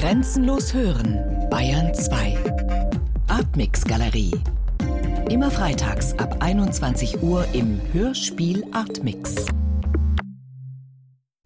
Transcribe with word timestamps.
Grenzenlos 0.00 0.72
hören, 0.72 1.46
Bayern 1.50 1.92
2. 1.92 2.38
Artmix 3.28 3.84
Galerie. 3.84 4.32
Immer 5.28 5.50
freitags 5.50 6.14
ab 6.14 6.38
21 6.40 7.22
Uhr 7.22 7.44
im 7.52 7.78
Hörspiel 7.92 8.64
Artmix. 8.72 9.44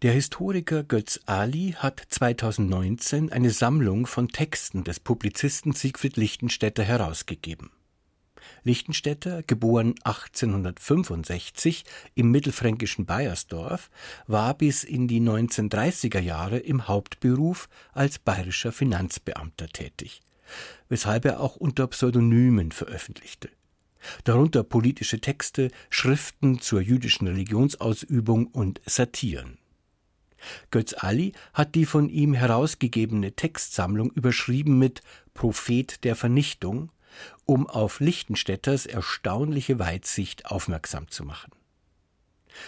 Der 0.03 0.13
Historiker 0.13 0.85
Götz 0.85 1.19
Ali 1.27 1.75
hat 1.77 2.01
2019 2.09 3.33
eine 3.33 3.51
Sammlung 3.51 4.07
von 4.07 4.29
Texten 4.29 4.85
des 4.85 5.01
Publizisten 5.01 5.73
Siegfried 5.73 6.17
Lichtenstädter 6.17 6.85
herausgegeben. 6.85 7.73
Lichtenstädter, 8.65 9.43
geboren 9.43 9.95
1865 10.05 11.85
im 12.15 12.31
mittelfränkischen 12.31 13.05
Bayersdorf, 13.05 13.91
war 14.27 14.55
bis 14.55 14.85
in 14.85 15.07
die 15.07 15.21
1930er 15.21 16.21
Jahre 16.21 16.59
im 16.59 16.89
Hauptberuf 16.89 17.69
als 17.93 18.19
bayerischer 18.19 18.73
Finanzbeamter 18.73 19.69
tätig, 19.69 20.23
weshalb 20.89 21.27
er 21.27 21.41
auch 21.41 21.57
unter 21.57 21.87
Pseudonymen 21.87 22.73
veröffentlichte. 22.73 23.51
Darunter 24.25 24.65
politische 24.65 25.21
Texte, 25.21 25.71
Schriften 25.91 26.61
zur 26.61 26.81
jüdischen 26.81 27.27
Religionsausübung 27.27 28.47
und 28.47 28.81
Satiren. 28.87 29.59
Götz 30.71 30.95
Ali 30.99 31.33
hat 31.53 31.75
die 31.75 31.87
von 31.87 32.09
ihm 32.09 32.35
herausgegebene 32.35 33.33
Textsammlung 33.33 34.11
überschrieben 34.11 34.79
mit 34.79 35.03
Prophet 35.33 36.05
der 36.05 36.17
Vernichtung 36.17 36.91
um 37.45 37.67
auf 37.69 38.01
Lichtenstädters 38.01 38.87
erstaunliche 38.87 39.79
Weitsicht 39.79 40.47
aufmerksam 40.47 41.09
zu 41.09 41.25
machen. 41.25 41.53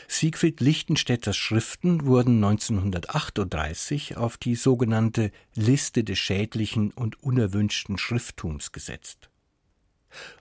Siegfried 0.09 0.61
Lichtenstädters 0.61 1.37
Schriften 1.37 2.07
wurden 2.07 2.43
1938 2.43 4.17
auf 4.17 4.37
die 4.37 4.57
sogenannte 4.57 5.31
Liste 5.55 6.05
des 6.05 6.19
schädlichen 6.19 6.91
und 6.91 7.23
unerwünschten 7.23 7.99
Schrifttums 7.99 8.73
gesetzt. 8.73 9.31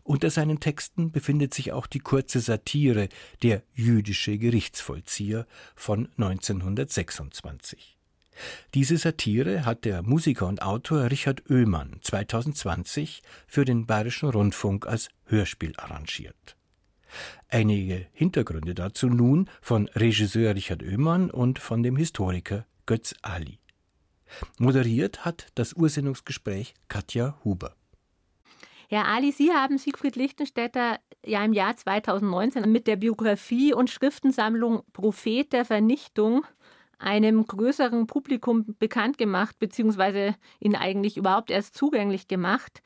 Unter 0.03 0.29
seinen 0.29 0.59
Texten 0.59 1.11
befindet 1.11 1.53
sich 1.53 1.71
auch 1.71 1.87
die 1.87 1.99
kurze 1.99 2.39
Satire 2.39 3.09
Der 3.43 3.63
jüdische 3.73 4.37
Gerichtsvollzieher 4.37 5.47
von 5.75 6.09
1926. 6.17 7.94
Diese 8.73 8.97
Satire 8.97 9.65
hat 9.65 9.85
der 9.85 10.03
Musiker 10.03 10.47
und 10.47 10.61
Autor 10.61 11.09
Richard 11.09 11.49
Oehmann 11.49 11.97
2020 12.01 13.21
für 13.47 13.65
den 13.65 13.85
Bayerischen 13.85 14.29
Rundfunk 14.29 14.87
als 14.87 15.09
Hörspiel 15.25 15.73
arrangiert. 15.77 16.55
Einige 17.47 18.07
Hintergründe 18.13 18.75
dazu 18.75 19.07
nun 19.07 19.49
von 19.61 19.87
Regisseur 19.89 20.55
Richard 20.55 20.83
Oehmann 20.83 21.31
und 21.31 21.59
von 21.59 21.83
dem 21.83 21.95
Historiker 21.95 22.65
Götz 22.85 23.15
Ali. 23.21 23.59
Moderiert 24.57 25.23
hat 25.23 25.47
das 25.55 25.73
Ursendungsgespräch 25.73 26.73
Katja 26.87 27.37
Huber. 27.43 27.75
Herr 28.89 29.07
Ali, 29.07 29.31
Sie 29.31 29.51
haben 29.51 29.77
Siegfried 29.77 30.15
Lichtenstädter 30.15 30.99
ja 31.25 31.43
im 31.43 31.53
Jahr 31.53 31.75
2019 31.75 32.71
mit 32.71 32.87
der 32.87 32.97
Biografie 32.97 33.73
und 33.73 33.89
Schriftensammlung 33.89 34.83
Prophet 34.93 35.51
der 35.53 35.65
Vernichtung 35.65 36.45
einem 36.99 37.45
größeren 37.45 38.07
Publikum 38.07 38.75
bekannt 38.79 39.17
gemacht, 39.17 39.57
beziehungsweise 39.59 40.35
ihn 40.59 40.75
eigentlich 40.75 41.17
überhaupt 41.17 41.51
erst 41.51 41.75
zugänglich 41.75 42.27
gemacht. 42.27 42.81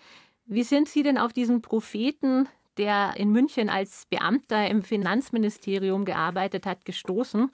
Wie 0.46 0.64
sind 0.64 0.90
Sie 0.90 1.04
denn 1.04 1.18
auf 1.18 1.34
diesen 1.34 1.62
Propheten, 1.62 2.48
der 2.78 3.14
in 3.18 3.32
München 3.32 3.70
als 3.70 4.06
Beamter 4.10 4.68
im 4.68 4.82
Finanzministerium 4.82 6.06
gearbeitet 6.06 6.66
hat, 6.66 6.86
gestoßen? 6.86 7.52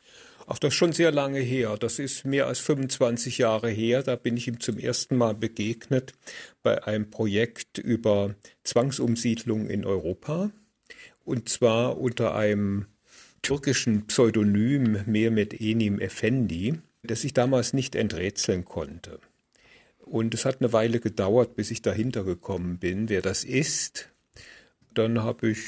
Ach, 0.48 0.60
das 0.60 0.70
ist 0.70 0.76
schon 0.76 0.94
sehr 0.94 1.12
lange 1.12 1.40
her. 1.40 1.76
Das 1.78 1.98
ist 1.98 2.24
mehr 2.24 2.46
als 2.46 2.60
25 2.60 3.40
Jahre 3.40 3.70
her. 3.70 4.04
Da 4.04 4.16
bin 4.16 4.38
ich 4.38 4.48
ihm 4.48 4.60
zum 4.60 4.78
ersten 4.78 5.18
Mal 5.18 5.34
begegnet 5.34 6.14
bei 6.62 6.84
einem 6.84 7.10
Projekt 7.10 7.80
über 7.80 8.36
Zwangsumsiedlung 8.64 9.68
in 9.68 9.86
Europa. 9.86 10.52
Und 11.24 11.50
zwar 11.50 11.98
unter 11.98 12.36
einem 12.36 12.86
türkischen 13.46 14.08
Pseudonym 14.08 15.04
Mehmet 15.06 15.54
Enim 15.62 16.00
Effendi, 16.00 16.80
das 17.04 17.24
ich 17.24 17.36
damals 17.36 17.74
nicht 17.74 17.94
enträtseln 17.94 18.66
konnte. 18.66 19.20
Und 20.00 20.34
es 20.34 20.46
hat 20.46 20.62
eine 20.62 20.74
Weile 20.74 21.00
gedauert, 21.00 21.56
bis 21.56 21.70
ich 21.70 21.84
dahinter 21.84 22.24
gekommen 22.24 22.80
bin, 22.80 23.08
wer 23.08 23.22
das 23.22 23.44
ist. 23.44 24.10
Dann 24.96 25.22
habe 25.22 25.50
ich 25.50 25.60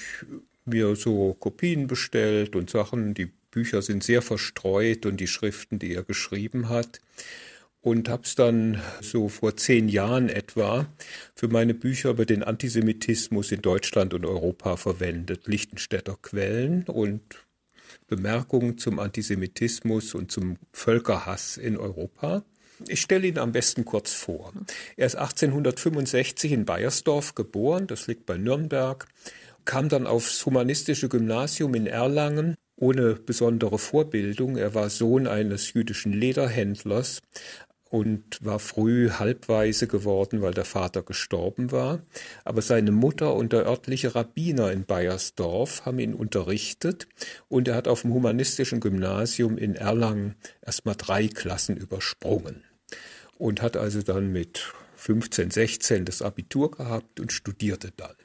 mir 0.65 0.95
so 0.95 1.35
Kopien 1.35 1.85
bestellt 1.85 2.55
und 2.55 2.71
Sachen. 2.71 3.13
Die 3.13 3.31
Bücher 3.51 3.83
sind 3.83 4.03
sehr 4.03 4.23
verstreut 4.23 5.05
und 5.05 5.17
die 5.17 5.27
Schriften, 5.27 5.77
die 5.77 5.93
er 5.93 6.03
geschrieben 6.03 6.69
hat. 6.69 6.99
Und 7.81 8.09
habe 8.09 8.23
es 8.23 8.33
dann 8.33 8.81
so 9.01 9.29
vor 9.29 9.55
zehn 9.55 9.87
Jahren 9.87 10.29
etwa 10.29 10.87
für 11.35 11.47
meine 11.47 11.75
Bücher 11.75 12.09
über 12.09 12.25
den 12.25 12.41
Antisemitismus 12.41 13.51
in 13.51 13.61
Deutschland 13.61 14.15
und 14.15 14.25
Europa 14.25 14.77
verwendet. 14.77 15.45
Lichtenstädter 15.45 16.17
Quellen 16.19 16.83
und 16.85 17.46
Bemerkungen 18.07 18.77
zum 18.77 18.99
Antisemitismus 18.99 20.15
und 20.15 20.31
zum 20.31 20.57
Völkerhass 20.71 21.57
in 21.57 21.77
Europa. 21.77 22.43
Ich 22.87 23.01
stelle 23.01 23.27
ihn 23.27 23.39
am 23.39 23.51
besten 23.51 23.85
kurz 23.85 24.13
vor. 24.13 24.53
Er 24.95 25.07
ist 25.07 25.15
1865 25.15 26.51
in 26.51 26.65
Bayersdorf 26.65 27.35
geboren, 27.35 27.87
das 27.87 28.07
liegt 28.07 28.25
bei 28.25 28.37
Nürnberg, 28.37 29.07
kam 29.65 29.89
dann 29.89 30.07
aufs 30.07 30.45
humanistische 30.45 31.09
Gymnasium 31.09 31.73
in 31.75 31.87
Erlangen 31.87 32.55
ohne 32.77 33.15
besondere 33.15 33.79
Vorbildung. 33.79 34.55
Er 34.55 34.73
war 34.75 34.89
Sohn 34.89 35.27
eines 35.27 35.73
jüdischen 35.73 36.13
Lederhändlers, 36.13 37.21
und 37.89 38.43
war 38.43 38.59
früh 38.59 39.09
halbweise 39.11 39.87
geworden, 39.87 40.41
weil 40.41 40.53
der 40.53 40.65
Vater 40.65 41.03
gestorben 41.03 41.71
war. 41.71 42.01
Aber 42.43 42.61
seine 42.61 42.91
Mutter 42.91 43.33
und 43.33 43.53
der 43.53 43.65
örtliche 43.65 44.15
Rabbiner 44.15 44.71
in 44.71 44.85
Bayersdorf 44.85 45.85
haben 45.85 45.99
ihn 45.99 46.13
unterrichtet 46.13 47.07
und 47.47 47.67
er 47.67 47.75
hat 47.75 47.87
auf 47.87 48.01
dem 48.01 48.13
humanistischen 48.13 48.79
Gymnasium 48.79 49.57
in 49.57 49.75
Erlangen 49.75 50.35
erstmal 50.61 50.95
drei 50.95 51.27
Klassen 51.27 51.77
übersprungen 51.77 52.63
und 53.37 53.61
hat 53.61 53.77
also 53.77 54.01
dann 54.01 54.31
mit 54.31 54.73
15, 54.95 55.51
16 55.51 56.05
das 56.05 56.21
Abitur 56.21 56.71
gehabt 56.71 57.19
und 57.19 57.31
studierte 57.31 57.91
dann. 57.95 58.15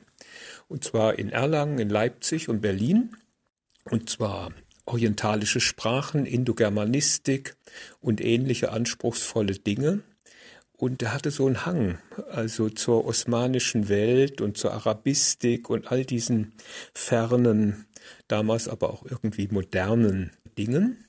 Und 0.68 0.84
zwar 0.84 1.18
in 1.18 1.28
Erlangen, 1.28 1.78
in 1.78 1.90
Leipzig 1.90 2.48
und 2.48 2.60
Berlin. 2.62 3.14
Und 3.84 4.08
zwar 4.08 4.52
orientalische 4.84 5.60
Sprachen, 5.60 6.26
Indogermanistik 6.26 7.56
und 8.00 8.20
ähnliche 8.20 8.72
anspruchsvolle 8.72 9.54
Dinge. 9.54 10.00
Und 10.76 11.02
er 11.02 11.14
hatte 11.14 11.30
so 11.30 11.46
einen 11.46 11.64
Hang, 11.64 11.98
also 12.30 12.68
zur 12.68 13.04
osmanischen 13.04 13.88
Welt 13.88 14.40
und 14.40 14.56
zur 14.56 14.72
Arabistik 14.72 15.70
und 15.70 15.92
all 15.92 16.04
diesen 16.04 16.54
fernen, 16.92 17.86
damals 18.26 18.66
aber 18.66 18.90
auch 18.90 19.04
irgendwie 19.04 19.46
modernen 19.48 20.32
Dingen. 20.58 21.04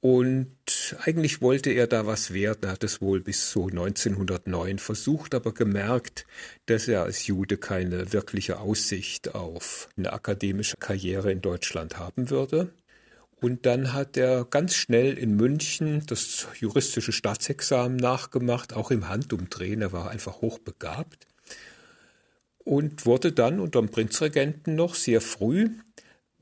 Und 0.00 0.56
eigentlich 1.00 1.40
wollte 1.40 1.70
er 1.70 1.86
da 1.86 2.06
was 2.06 2.32
werden, 2.32 2.64
er 2.64 2.72
hat 2.72 2.84
es 2.84 3.00
wohl 3.00 3.20
bis 3.20 3.50
so 3.50 3.66
1909 3.66 4.78
versucht, 4.78 5.34
aber 5.34 5.52
gemerkt, 5.52 6.26
dass 6.66 6.88
er 6.88 7.02
als 7.02 7.26
Jude 7.26 7.56
keine 7.56 8.12
wirkliche 8.12 8.60
Aussicht 8.60 9.34
auf 9.34 9.88
eine 9.96 10.12
akademische 10.12 10.76
Karriere 10.78 11.32
in 11.32 11.40
Deutschland 11.40 11.98
haben 11.98 12.30
würde. 12.30 12.72
Und 13.40 13.66
dann 13.66 13.92
hat 13.92 14.16
er 14.16 14.44
ganz 14.44 14.74
schnell 14.74 15.16
in 15.16 15.36
München 15.36 16.02
das 16.06 16.48
juristische 16.58 17.12
Staatsexamen 17.12 17.96
nachgemacht, 17.96 18.72
auch 18.74 18.90
im 18.90 19.08
Handumdrehen, 19.08 19.80
er 19.80 19.92
war 19.92 20.10
einfach 20.10 20.40
hochbegabt. 20.40 21.26
Und 22.58 23.06
wurde 23.06 23.32
dann 23.32 23.60
unter 23.60 23.80
dem 23.80 23.90
Prinzregenten 23.90 24.74
noch 24.74 24.94
sehr 24.94 25.20
früh 25.20 25.70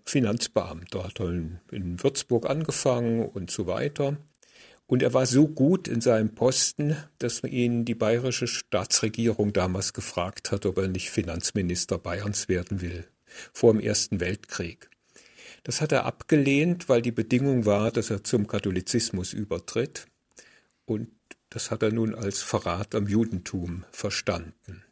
Finanzbeamter, 0.07 1.05
hat 1.05 1.21
dann 1.21 1.61
in 1.71 2.03
Würzburg 2.03 2.49
angefangen 2.49 3.27
und 3.27 3.51
so 3.51 3.67
weiter. 3.67 4.17
Und 4.87 5.03
er 5.03 5.13
war 5.15 5.27
so 5.27 5.49
gut 5.49 5.89
in 5.89 6.01
seinem 6.01 6.35
Posten, 6.35 6.97
dass 7.19 7.43
ihn 7.43 7.85
die 7.85 7.95
bayerische 7.95 8.47
Staatsregierung 8.47 9.53
damals 9.53 9.93
gefragt 9.93 10.53
hat, 10.53 10.65
ob 10.65 10.79
er 10.79 10.89
nicht 10.89 11.11
Finanzminister 11.11 11.99
Bayerns 11.99 12.49
werden 12.49 12.81
will, 12.81 13.05
vor 13.53 13.73
dem 13.73 13.81
Ersten 13.81 14.21
Weltkrieg. 14.21 14.89
Das 15.65 15.81
hat 15.81 15.91
er 15.91 16.05
abgelehnt, 16.05 16.89
weil 16.89 17.03
die 17.03 17.11
Bedingung 17.11 17.67
war, 17.67 17.91
dass 17.91 18.11
er 18.11 18.23
zum 18.23 18.47
Katholizismus 18.47 19.33
übertritt. 19.33 20.07
Und 20.85 21.09
das 21.51 21.73
hat 21.73 21.83
er 21.83 21.91
nun 21.91 22.15
als 22.15 22.43
Verrat 22.43 22.95
am 22.95 23.09
Judentum 23.09 23.85
verstanden. 23.91 24.85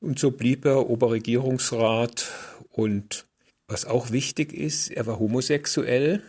Und 0.00 0.18
so 0.18 0.30
blieb 0.30 0.66
er 0.66 0.90
Oberregierungsrat 0.90 2.30
und 2.68 3.24
was 3.68 3.86
auch 3.86 4.10
wichtig 4.10 4.52
ist, 4.52 4.90
er 4.90 5.06
war 5.06 5.18
homosexuell, 5.18 6.22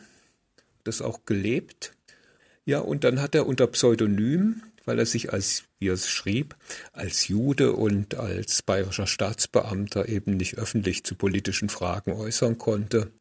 das 0.86 1.02
auch 1.02 1.26
gelebt. 1.26 1.94
Ja, 2.66 2.80
und 2.80 3.04
dann 3.04 3.22
hat 3.22 3.36
er 3.36 3.46
unter 3.46 3.68
Pseudonym 3.68 4.62
weil 4.86 5.00
er 5.00 5.06
sich 5.06 5.32
als, 5.32 5.64
wie 5.80 5.90
er 5.90 5.94
es 5.94 6.10
schrieb, 6.10 6.56
als 6.92 7.28
Jude 7.28 7.74
und 7.74 8.16
als 8.16 8.62
bayerischer 8.62 9.08
Staatsbeamter 9.08 10.10
eben 10.10 10.38
nicht 10.38 10.58
öffentlich 10.58 11.04
zu 11.04 11.16
politischen 11.16 11.70
Fragen 11.70 12.12
äußern 12.12 12.58
konnte. 12.58 13.12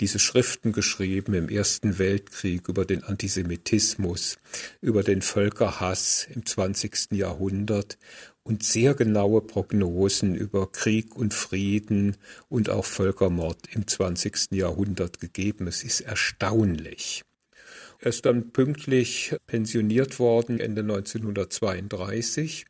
Diese 0.00 0.18
Schriften 0.18 0.72
geschrieben 0.72 1.34
im 1.34 1.48
Ersten 1.48 1.98
Weltkrieg 1.98 2.68
über 2.68 2.84
den 2.84 3.02
Antisemitismus, 3.02 4.38
über 4.80 5.02
den 5.02 5.22
Völkerhass 5.22 6.28
im 6.32 6.44
20. 6.44 7.12
Jahrhundert 7.12 7.98
und 8.42 8.62
sehr 8.62 8.94
genaue 8.94 9.40
Prognosen 9.40 10.36
über 10.36 10.70
Krieg 10.70 11.16
und 11.16 11.34
Frieden 11.34 12.16
und 12.48 12.70
auch 12.70 12.84
Völkermord 12.84 13.58
im 13.72 13.88
20. 13.88 14.52
Jahrhundert 14.52 15.18
gegeben. 15.18 15.66
Es 15.66 15.82
ist 15.82 16.02
erstaunlich. 16.02 17.24
Er 17.98 18.08
ist 18.08 18.26
dann 18.26 18.50
pünktlich 18.50 19.34
pensioniert 19.46 20.18
worden 20.18 20.60
Ende 20.60 20.82
1932 20.82 22.66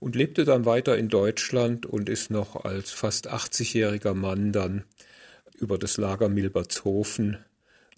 und 0.00 0.16
lebte 0.16 0.44
dann 0.44 0.64
weiter 0.64 0.96
in 0.96 1.08
Deutschland 1.08 1.86
und 1.86 2.08
ist 2.08 2.30
noch 2.30 2.64
als 2.64 2.90
fast 2.90 3.32
80-jähriger 3.32 4.14
Mann 4.14 4.52
dann 4.52 4.84
über 5.58 5.78
das 5.78 5.96
Lager 5.96 6.28
Milbertshofen 6.28 7.38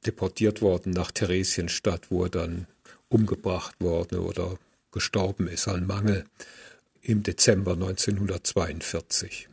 deportiert 0.04 0.60
worden 0.60 0.92
nach 0.92 1.10
Theresienstadt, 1.10 2.10
wo 2.10 2.24
er 2.24 2.30
dann 2.30 2.66
umgebracht 3.08 3.76
worden 3.80 4.18
oder 4.18 4.58
gestorben 4.92 5.48
ist 5.48 5.66
an 5.68 5.86
Mangel 5.86 6.24
im 7.00 7.22
Dezember 7.22 7.72
1942. 7.72 9.48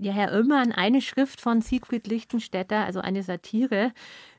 Ja, 0.00 0.12
Herr 0.12 0.32
Oehlmann, 0.32 0.72
eine 0.72 1.02
Schrift 1.02 1.40
von 1.40 1.60
Siegfried 1.60 2.06
Lichtenstädter, 2.06 2.84
also 2.84 3.00
eine 3.00 3.22
Satire, 3.22 3.92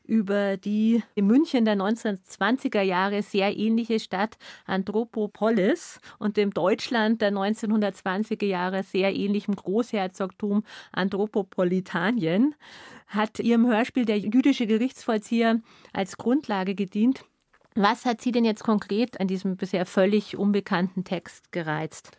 über 0.05 0.57
die 0.57 1.03
in 1.15 1.27
München 1.27 1.65
der 1.65 1.75
1920er 1.75 2.81
Jahre 2.81 3.21
sehr 3.21 3.57
ähnliche 3.57 4.00
Stadt 4.00 4.38
Anthropopolis 4.65 6.00
und 6.19 6.38
dem 6.38 6.51
Deutschland 6.51 7.21
der 7.21 7.31
1920er 7.31 8.45
Jahre 8.45 8.83
sehr 8.83 9.15
ähnlichem 9.15 9.55
Großherzogtum 9.55 10.63
Anthropopolitanien 10.91 12.55
hat 13.07 13.39
ihrem 13.39 13.67
Hörspiel 13.67 14.05
der 14.05 14.19
jüdische 14.19 14.67
Gerichtsvollzieher 14.67 15.61
als 15.94 16.17
Grundlage 16.17 16.75
gedient. 16.75 17.23
Was 17.75 18.05
hat 18.05 18.21
Sie 18.21 18.31
denn 18.31 18.45
jetzt 18.45 18.63
konkret 18.63 19.19
an 19.19 19.27
diesem 19.27 19.57
bisher 19.57 19.85
völlig 19.85 20.38
unbekannten 20.38 21.03
Text 21.03 21.51
gereizt? 21.51 22.11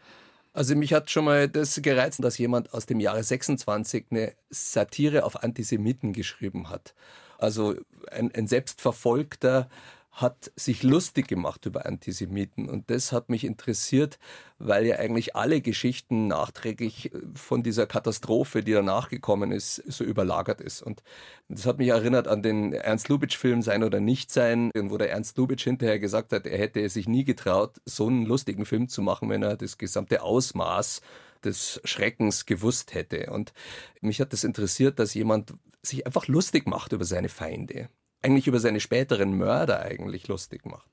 Also 0.55 0.77
mich 0.77 0.95
hat 0.95 1.11
schon 1.11 1.25
mal 1.25 1.49
das 1.49 1.83
gereizt, 1.83 2.23
dass 2.23 2.39
jemand 2.39 2.73
aus 2.73 2.87
dem 2.87 3.01
Jahre 3.01 3.25
26 3.25 4.07
eine 4.11 4.35
Satire 4.51 5.25
auf 5.25 5.43
Antisemiten 5.43 6.13
geschrieben 6.13 6.71
hat. 6.71 6.95
Also 7.39 7.75
ein, 8.11 8.33
ein 8.35 8.47
selbstverfolgter 8.47 9.69
hat 10.15 10.53
sich 10.55 10.85
lustig 10.85 11.27
gemacht 11.27 11.67
über 11.67 11.87
Antisemiten. 11.87 12.69
Und 12.69 12.89
das 12.89 13.11
hat 13.11 13.29
mich 13.29 13.43
interessiert, 13.45 14.21
weil 14.59 14.87
ja 14.87 14.97
eigentlich 14.97 15.35
alle 15.35 15.61
Geschichten 15.61 16.29
nachträglich 16.29 17.11
von 17.35 17.65
dieser 17.65 17.87
Katastrophe, 17.87 18.63
die 18.63 18.73
danach 18.73 19.09
gekommen 19.09 19.51
ist, 19.51 19.83
so 19.89 20.05
überlagert 20.05 20.61
ist. 20.61 20.83
Und 20.83 21.03
das 21.49 21.67
hat 21.67 21.79
mich 21.79 21.89
erinnert 21.89 22.29
an 22.29 22.43
den 22.43 22.73
Ernst 22.73 23.09
Lubitsch-Film 23.09 23.61
Sein 23.61 23.83
oder 23.83 23.99
Nicht 23.99 24.31
Sein, 24.31 24.71
wo 24.75 24.97
der 24.97 25.11
Ernst 25.11 25.37
Lubitsch 25.37 25.65
hinterher 25.65 25.99
gesagt 25.99 26.33
hat, 26.33 26.47
er 26.47 26.59
hätte 26.59 26.89
sich 26.89 27.09
nie 27.09 27.25
getraut, 27.25 27.81
so 27.85 28.07
einen 28.07 28.25
lustigen 28.25 28.67
Film 28.67 28.89
zu 28.89 29.03
machen, 29.03 29.29
wenn 29.31 29.43
er 29.43 29.57
das 29.57 29.79
gesamte 29.79 30.23
Ausmaß 30.23 31.01
des 31.43 31.81
Schreckens 31.83 32.47
gewusst 32.47 32.95
hätte. 32.95 33.33
Und 33.33 33.53
mich 34.01 34.21
hat 34.21 34.33
das 34.33 34.45
interessiert, 34.45 35.01
dass 35.01 35.13
jemand 35.13 35.55
sich 35.83 36.07
einfach 36.07 36.29
lustig 36.29 36.69
macht 36.69 36.93
über 36.93 37.05
seine 37.05 37.29
Feinde. 37.29 37.89
Eigentlich 38.25 38.47
über 38.47 38.59
seine 38.59 38.81
späteren 38.81 39.37
Mörder 39.37 39.83
eigentlich 39.83 40.29
lustig 40.29 40.65
macht. 40.65 40.89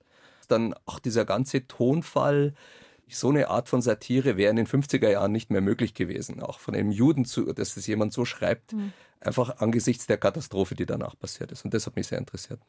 Dann 0.49 0.75
auch 0.85 0.99
dieser 0.99 1.23
ganze 1.23 1.65
Tonfall, 1.65 2.53
so 3.07 3.29
eine 3.29 3.47
Art 3.49 3.69
von 3.69 3.81
Satire 3.81 4.35
wäre 4.35 4.49
in 4.49 4.57
den 4.57 4.67
50er 4.67 5.09
Jahren 5.09 5.31
nicht 5.31 5.49
mehr 5.49 5.61
möglich 5.61 5.93
gewesen. 5.93 6.41
Auch 6.41 6.59
von 6.59 6.75
einem 6.75 6.91
Juden 6.91 7.23
zu, 7.23 7.53
dass 7.53 7.75
das 7.75 7.87
jemand 7.87 8.11
so 8.11 8.25
schreibt, 8.25 8.73
mhm. 8.73 8.91
einfach 9.21 9.61
angesichts 9.61 10.07
der 10.07 10.17
Katastrophe, 10.17 10.75
die 10.75 10.85
danach 10.85 11.17
passiert 11.17 11.53
ist. 11.53 11.63
Und 11.63 11.73
das 11.73 11.85
hat 11.85 11.95
mich 11.95 12.07
sehr 12.07 12.17
interessiert. 12.17 12.59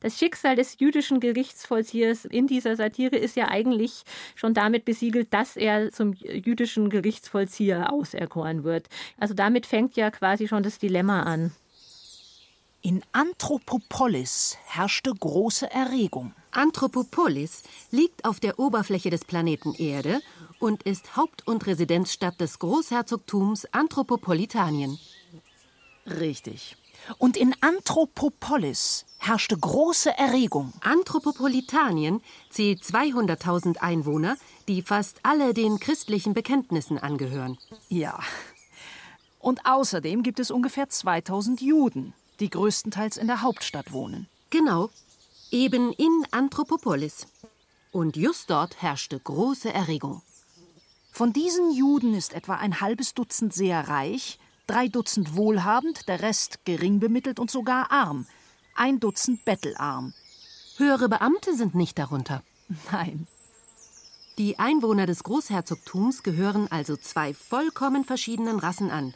Das 0.00 0.18
Schicksal 0.18 0.56
des 0.56 0.78
jüdischen 0.78 1.20
Gerichtsvollziehers 1.20 2.24
in 2.24 2.46
dieser 2.46 2.76
Satire 2.76 3.16
ist 3.16 3.36
ja 3.36 3.48
eigentlich 3.48 4.04
schon 4.34 4.54
damit 4.54 4.86
besiegelt, 4.86 5.34
dass 5.34 5.56
er 5.56 5.90
zum 5.92 6.14
jüdischen 6.14 6.88
Gerichtsvollzieher 6.88 7.92
auserkoren 7.92 8.64
wird. 8.64 8.88
Also 9.18 9.34
damit 9.34 9.66
fängt 9.66 9.96
ja 9.96 10.10
quasi 10.10 10.48
schon 10.48 10.62
das 10.62 10.78
Dilemma 10.78 11.24
an. 11.24 11.52
In 12.80 13.02
Anthropopolis 13.10 14.56
herrschte 14.64 15.12
große 15.12 15.70
Erregung. 15.70 16.32
Anthropopolis 16.52 17.64
liegt 17.90 18.24
auf 18.24 18.38
der 18.38 18.58
Oberfläche 18.58 19.10
des 19.10 19.24
Planeten 19.24 19.74
Erde 19.74 20.20
und 20.60 20.84
ist 20.84 21.16
Haupt- 21.16 21.46
und 21.46 21.66
Residenzstadt 21.66 22.40
des 22.40 22.58
Großherzogtums 22.60 23.66
Anthropopolitanien. 23.72 24.98
Richtig. 26.06 26.76
Und 27.18 27.36
in 27.36 27.54
Anthropopolis 27.60 29.06
herrschte 29.18 29.58
große 29.58 30.16
Erregung. 30.16 30.72
Anthropopolitanien 30.80 32.22
zählt 32.48 32.82
200.000 32.82 33.78
Einwohner, 33.78 34.36
die 34.68 34.82
fast 34.82 35.18
alle 35.24 35.52
den 35.52 35.80
christlichen 35.80 36.32
Bekenntnissen 36.32 36.98
angehören. 36.98 37.58
Ja. 37.88 38.20
Und 39.40 39.66
außerdem 39.66 40.22
gibt 40.22 40.40
es 40.40 40.50
ungefähr 40.50 40.88
2000 40.88 41.60
Juden, 41.60 42.14
die 42.40 42.50
größtenteils 42.50 43.16
in 43.16 43.26
der 43.26 43.42
Hauptstadt 43.42 43.92
wohnen. 43.92 44.28
Genau, 44.50 44.90
eben 45.50 45.92
in 45.92 46.26
Anthropopolis. 46.30 47.26
Und 47.90 48.16
just 48.16 48.50
dort 48.50 48.82
herrschte 48.82 49.18
große 49.18 49.72
Erregung. 49.72 50.22
Von 51.10 51.32
diesen 51.32 51.72
Juden 51.72 52.14
ist 52.14 52.32
etwa 52.32 52.54
ein 52.56 52.80
halbes 52.80 53.14
Dutzend 53.14 53.52
sehr 53.52 53.88
reich, 53.88 54.38
drei 54.66 54.88
Dutzend 54.88 55.34
wohlhabend, 55.34 56.06
der 56.06 56.20
Rest 56.20 56.64
gering 56.64 57.00
bemittelt 57.00 57.40
und 57.40 57.50
sogar 57.50 57.90
arm, 57.90 58.26
ein 58.76 59.00
Dutzend 59.00 59.44
bettelarm. 59.44 60.14
Höhere 60.76 61.08
Beamte 61.08 61.56
sind 61.56 61.74
nicht 61.74 61.98
darunter. 61.98 62.44
Nein. 62.92 63.26
Die 64.36 64.60
Einwohner 64.60 65.06
des 65.06 65.24
Großherzogtums 65.24 66.22
gehören 66.22 66.70
also 66.70 66.96
zwei 66.96 67.34
vollkommen 67.34 68.04
verschiedenen 68.04 68.60
Rassen 68.60 68.92
an, 68.92 69.12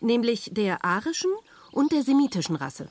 nämlich 0.00 0.52
der 0.54 0.82
arischen 0.86 1.30
und 1.74 1.92
der 1.92 2.02
semitischen 2.02 2.56
Rasse. 2.56 2.88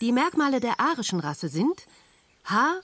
Die 0.00 0.12
Merkmale 0.12 0.60
der 0.60 0.80
arischen 0.80 1.20
Rasse 1.20 1.48
sind 1.48 1.86
Haar, 2.44 2.80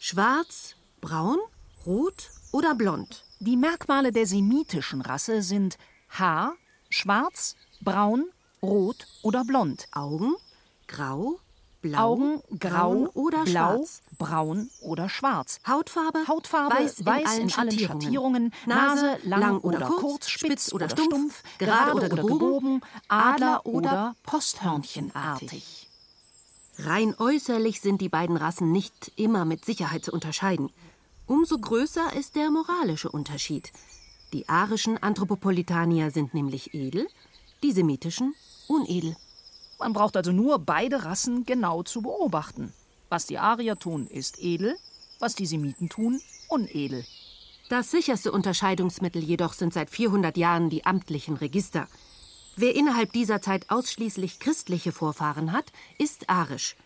schwarz, 0.00 0.76
braun, 1.00 1.38
rot 1.84 2.30
oder 2.52 2.74
blond. 2.74 3.24
Die 3.40 3.56
Merkmale 3.56 4.12
der 4.12 4.26
semitischen 4.26 5.00
Rasse 5.00 5.42
sind 5.42 5.78
Haar, 6.08 6.54
schwarz, 6.88 7.56
braun, 7.80 8.30
rot 8.62 9.06
oder 9.22 9.44
blond. 9.44 9.86
Augen, 9.92 10.34
grau, 10.86 11.38
blau, 11.88 12.12
Augen, 12.12 12.42
grau 12.58 13.08
oder 13.14 13.44
blau, 13.44 13.76
schwarz. 13.76 14.02
braun 14.18 14.70
oder 14.80 15.08
schwarz. 15.08 15.58
Hautfarbe, 15.66 16.26
Hautfarbe 16.28 16.74
weiß, 16.74 17.04
weiß, 17.04 17.22
in 17.22 17.28
allen, 17.28 17.48
in 17.48 17.54
allen 17.54 17.78
Schattierungen. 17.78 18.52
Nase, 18.66 19.18
lang, 19.24 19.40
lang 19.40 19.58
oder, 19.60 19.78
oder 19.78 19.86
kurz, 19.86 20.28
spitz 20.28 20.72
oder 20.72 20.88
stumpf, 20.88 21.08
stumpf, 21.08 21.42
gerade 21.58 21.94
oder 21.94 22.08
gebogen, 22.08 22.38
gebogen, 22.38 22.80
Adler 23.08 23.64
oder 23.66 24.14
Posthörnchenartig. 24.22 25.88
Rein 26.78 27.14
äußerlich 27.18 27.80
sind 27.80 28.00
die 28.00 28.10
beiden 28.10 28.36
Rassen 28.36 28.70
nicht 28.70 29.12
immer 29.16 29.44
mit 29.44 29.64
Sicherheit 29.64 30.04
zu 30.04 30.12
unterscheiden. 30.12 30.70
Umso 31.26 31.58
größer 31.58 32.14
ist 32.14 32.36
der 32.36 32.50
moralische 32.50 33.10
Unterschied. 33.10 33.72
Die 34.32 34.48
arischen 34.48 35.02
Anthropopolitanier 35.02 36.10
sind 36.10 36.34
nämlich 36.34 36.74
edel, 36.74 37.08
die 37.62 37.72
semitischen 37.72 38.34
unedel. 38.68 39.16
Man 39.78 39.92
braucht 39.92 40.16
also 40.16 40.32
nur 40.32 40.58
beide 40.58 41.04
Rassen 41.04 41.44
genau 41.44 41.82
zu 41.82 42.02
beobachten. 42.02 42.72
Was 43.08 43.26
die 43.26 43.38
Arier 43.38 43.78
tun, 43.78 44.06
ist 44.06 44.42
edel, 44.42 44.76
was 45.18 45.34
die 45.34 45.46
Semiten 45.46 45.88
tun, 45.88 46.20
unedel. 46.48 47.04
Das 47.68 47.90
sicherste 47.90 48.32
Unterscheidungsmittel 48.32 49.22
jedoch 49.22 49.52
sind 49.52 49.74
seit 49.74 49.90
400 49.90 50.36
Jahren 50.36 50.70
die 50.70 50.86
amtlichen 50.86 51.36
Register. 51.36 51.88
Wer 52.56 52.74
innerhalb 52.74 53.12
dieser 53.12 53.42
Zeit 53.42 53.70
ausschließlich 53.70 54.38
christliche 54.38 54.92
Vorfahren 54.92 55.52
hat, 55.52 55.66
ist 55.98 56.30
arisch. 56.30 56.76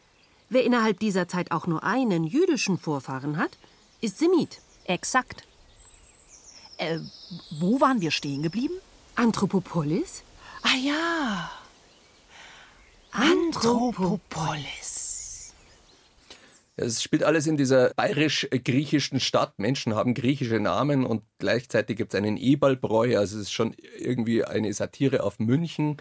Wer 0.49 0.65
innerhalb 0.65 0.99
dieser 0.99 1.29
Zeit 1.29 1.53
auch 1.53 1.67
nur 1.67 1.85
einen 1.85 2.25
jüdischen 2.25 2.79
Vorfahren 2.79 3.37
hat, 3.37 3.57
ist 4.01 4.19
Semit. 4.19 4.61
Exakt. 4.85 5.45
Äh, 6.79 6.99
wo 7.61 7.81
waren 7.81 8.01
wir 8.01 8.11
stehen 8.11 8.43
geblieben? 8.43 8.75
Anthropopolis? 9.15 10.25
Ah 10.63 10.77
ja. 10.77 11.51
Anthropopolis. 13.13 15.53
Es 16.77 17.03
spielt 17.03 17.25
alles 17.25 17.47
in 17.47 17.57
dieser 17.57 17.93
bayerisch-griechischen 17.95 19.21
Stadt. 19.21 19.59
Menschen 19.59 19.95
haben 19.95 20.15
griechische 20.15 20.61
Namen 20.61 21.05
und 21.05 21.23
gleichzeitig 21.39 21.97
gibt 21.97 22.15
es 22.15 22.19
einen 22.19 22.39
Ebalbräu. 22.39 23.19
Also 23.19 23.37
es 23.37 23.43
ist 23.43 23.53
schon 23.53 23.75
irgendwie 23.99 24.45
eine 24.45 24.73
Satire 24.73 25.25
auf 25.25 25.39
München. 25.39 25.99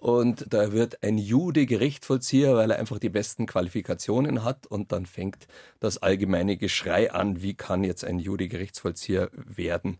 Und 0.00 0.52
da 0.52 0.72
wird 0.72 1.02
ein 1.02 1.18
Jude 1.18 1.66
Gerichtsvollzieher, 1.66 2.56
weil 2.56 2.70
er 2.70 2.78
einfach 2.78 2.98
die 2.98 3.10
besten 3.10 3.46
Qualifikationen 3.46 4.44
hat. 4.44 4.66
Und 4.66 4.92
dann 4.92 5.06
fängt 5.06 5.46
das 5.80 5.98
allgemeine 5.98 6.56
Geschrei 6.56 7.12
an, 7.12 7.42
wie 7.42 7.54
kann 7.54 7.84
jetzt 7.84 8.04
ein 8.04 8.18
Jude 8.18 8.48
Gerichtsvollzieher 8.48 9.30
werden. 9.32 9.98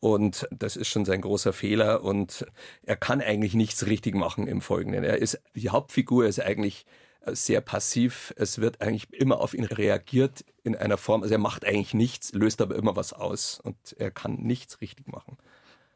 Und 0.00 0.46
das 0.50 0.76
ist 0.76 0.88
schon 0.88 1.04
sein 1.04 1.20
großer 1.20 1.52
Fehler. 1.52 2.02
Und 2.02 2.46
er 2.82 2.96
kann 2.96 3.20
eigentlich 3.20 3.54
nichts 3.54 3.86
richtig 3.86 4.14
machen 4.14 4.46
im 4.46 4.60
Folgenden. 4.60 5.04
Er 5.04 5.18
ist, 5.18 5.40
die 5.54 5.70
Hauptfigur 5.70 6.26
ist 6.26 6.40
eigentlich 6.40 6.86
sehr 7.26 7.60
passiv. 7.60 8.34
Es 8.36 8.60
wird 8.60 8.80
eigentlich 8.80 9.12
immer 9.12 9.40
auf 9.40 9.54
ihn 9.54 9.64
reagiert 9.64 10.44
in 10.62 10.76
einer 10.76 10.98
Form. 10.98 11.22
Also 11.22 11.34
er 11.34 11.38
macht 11.38 11.64
eigentlich 11.64 11.94
nichts, 11.94 12.32
löst 12.32 12.60
aber 12.60 12.76
immer 12.76 12.96
was 12.96 13.12
aus 13.12 13.60
und 13.60 13.76
er 13.98 14.10
kann 14.10 14.34
nichts 14.34 14.80
richtig 14.80 15.08
machen. 15.08 15.38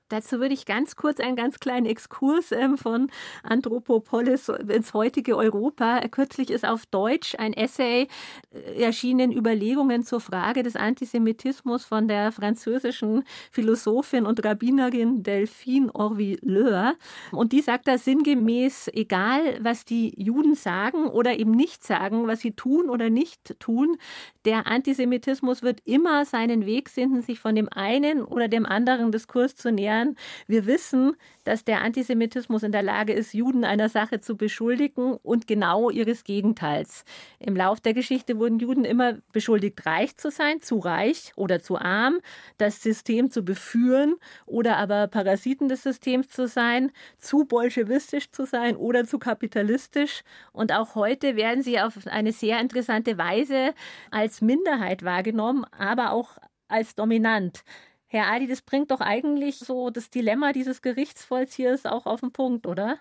Dazu 0.09 0.41
würde 0.41 0.55
ich 0.55 0.65
ganz 0.65 0.97
kurz 0.97 1.21
einen 1.21 1.37
ganz 1.37 1.61
kleinen 1.61 1.87
Exkurs 1.87 2.53
ähm, 2.53 2.79
von 2.79 3.11
Anthropopolis 3.43 4.49
ins 4.49 4.95
heutige 4.95 5.37
Europa. 5.37 6.01
Kürzlich 6.11 6.51
ist 6.51 6.67
auf 6.67 6.87
Deutsch 6.87 7.35
ein 7.39 7.53
Essay 7.53 8.09
äh, 8.51 8.83
erschienen, 8.83 9.33
Überlegungen 9.33 10.03
zur 10.05 10.21
Frage 10.21 10.63
des 10.63 10.77
Antisemitismus 10.77 11.85
von 11.85 12.09
der 12.09 12.33
französischen 12.33 13.25
Philosophin 13.51 14.25
und 14.25 14.45
Rabbinerin 14.45 15.23
Delphine 15.23 15.95
Orvilleur. 15.95 16.95
Und 17.33 17.53
die 17.53 17.61
sagt 17.61 17.87
da 17.89 17.99
sinngemäß, 17.99 18.89
egal 18.95 19.59
was 19.61 19.85
die 19.85 20.15
Juden 20.17 20.55
sagen 20.55 21.09
oder 21.09 21.39
eben 21.39 21.51
nicht 21.51 21.85
sagen, 21.85 22.27
was 22.27 22.41
sie 22.41 22.53
tun 22.53 22.89
oder 22.89 23.11
nicht 23.11 23.61
tun, 23.61 23.97
der 24.45 24.67
Antisemitismus 24.67 25.63
wird 25.63 25.81
immer 25.85 26.25
seinen 26.25 26.65
Weg 26.65 26.89
finden, 26.89 27.21
sich 27.21 27.39
von 27.39 27.55
dem 27.55 27.69
einen 27.69 28.23
oder 28.23 28.49
dem 28.49 28.65
anderen 28.65 29.13
Diskurs 29.13 29.57
zu 29.57 29.71
nähern. 29.71 29.98
Wir 30.47 30.67
wissen, 30.67 31.17
dass 31.45 31.65
der 31.65 31.83
Antisemitismus 31.83 32.63
in 32.63 32.73
der 32.73 32.83
Lage 32.83 33.13
ist, 33.13 33.33
Juden 33.33 33.65
einer 33.65 33.89
Sache 33.89 34.21
zu 34.21 34.37
beschuldigen 34.37 35.15
und 35.23 35.47
genau 35.47 35.91
ihres 35.91 36.25
Gegenteils. 36.25 37.05
Im 37.39 37.57
Lauf 37.57 37.81
der 37.81 37.95
Geschichte 37.95 38.39
wurden 38.39 38.59
Juden 38.59 38.85
immer 38.85 39.19
beschuldigt, 39.33 39.87
reich 39.87 40.17
zu 40.17 40.31
sein, 40.31 40.61
zu 40.61 40.79
reich 40.79 41.33
oder 41.37 41.61
zu 41.61 41.79
arm, 41.79 42.19
das 42.59 42.83
System 42.83 43.31
zu 43.31 43.43
beführen 43.43 44.17
oder 44.47 44.77
aber 44.77 45.07
Parasiten 45.07 45.69
des 45.69 45.83
Systems 45.83 46.29
zu 46.29 46.47
sein, 46.47 46.93
zu 47.19 47.45
bolschewistisch 47.45 48.31
zu 48.31 48.45
sein 48.45 48.77
oder 48.77 49.05
zu 49.05 49.19
kapitalistisch. 49.19 50.23
Und 50.53 50.73
auch 50.73 50.95
heute 50.95 51.37
werden 51.37 51.63
sie 51.63 51.81
auf 51.81 52.07
eine 52.07 52.33
sehr 52.33 52.61
interessante 52.61 53.19
Weise 53.19 53.75
als 54.11 54.41
Minderheit 54.41 55.03
wahrgenommen, 55.03 55.65
aber 55.77 56.13
auch 56.13 56.39
als 56.69 56.95
dominant. 56.95 57.65
Herr 58.09 58.27
Adi, 58.27 58.47
das 58.47 58.63
bringt 58.63 58.91
doch 58.91 59.01
eigentlich 59.01 59.59
so 59.59 59.91
das 59.91 60.09
Dilemma 60.11 60.53
dieses 60.53 60.81
Gerichtsvollziehers 60.81 61.85
auch 61.85 62.07
auf 62.07 62.21
den 62.21 62.33
Punkt, 62.33 62.67
oder? 62.67 62.99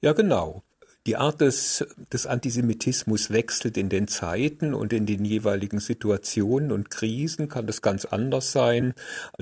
Ja, 0.00 0.12
genau. 0.12 0.62
Die 1.06 1.16
Art 1.16 1.40
des, 1.40 1.86
des 2.12 2.26
Antisemitismus 2.26 3.30
wechselt 3.30 3.76
in 3.76 3.88
den 3.88 4.08
Zeiten 4.08 4.74
und 4.74 4.92
in 4.92 5.06
den 5.06 5.24
jeweiligen 5.24 5.78
Situationen 5.78 6.70
und 6.70 6.90
Krisen 6.90 7.48
kann 7.48 7.66
das 7.66 7.80
ganz 7.80 8.04
anders 8.04 8.52
sein. 8.52 8.92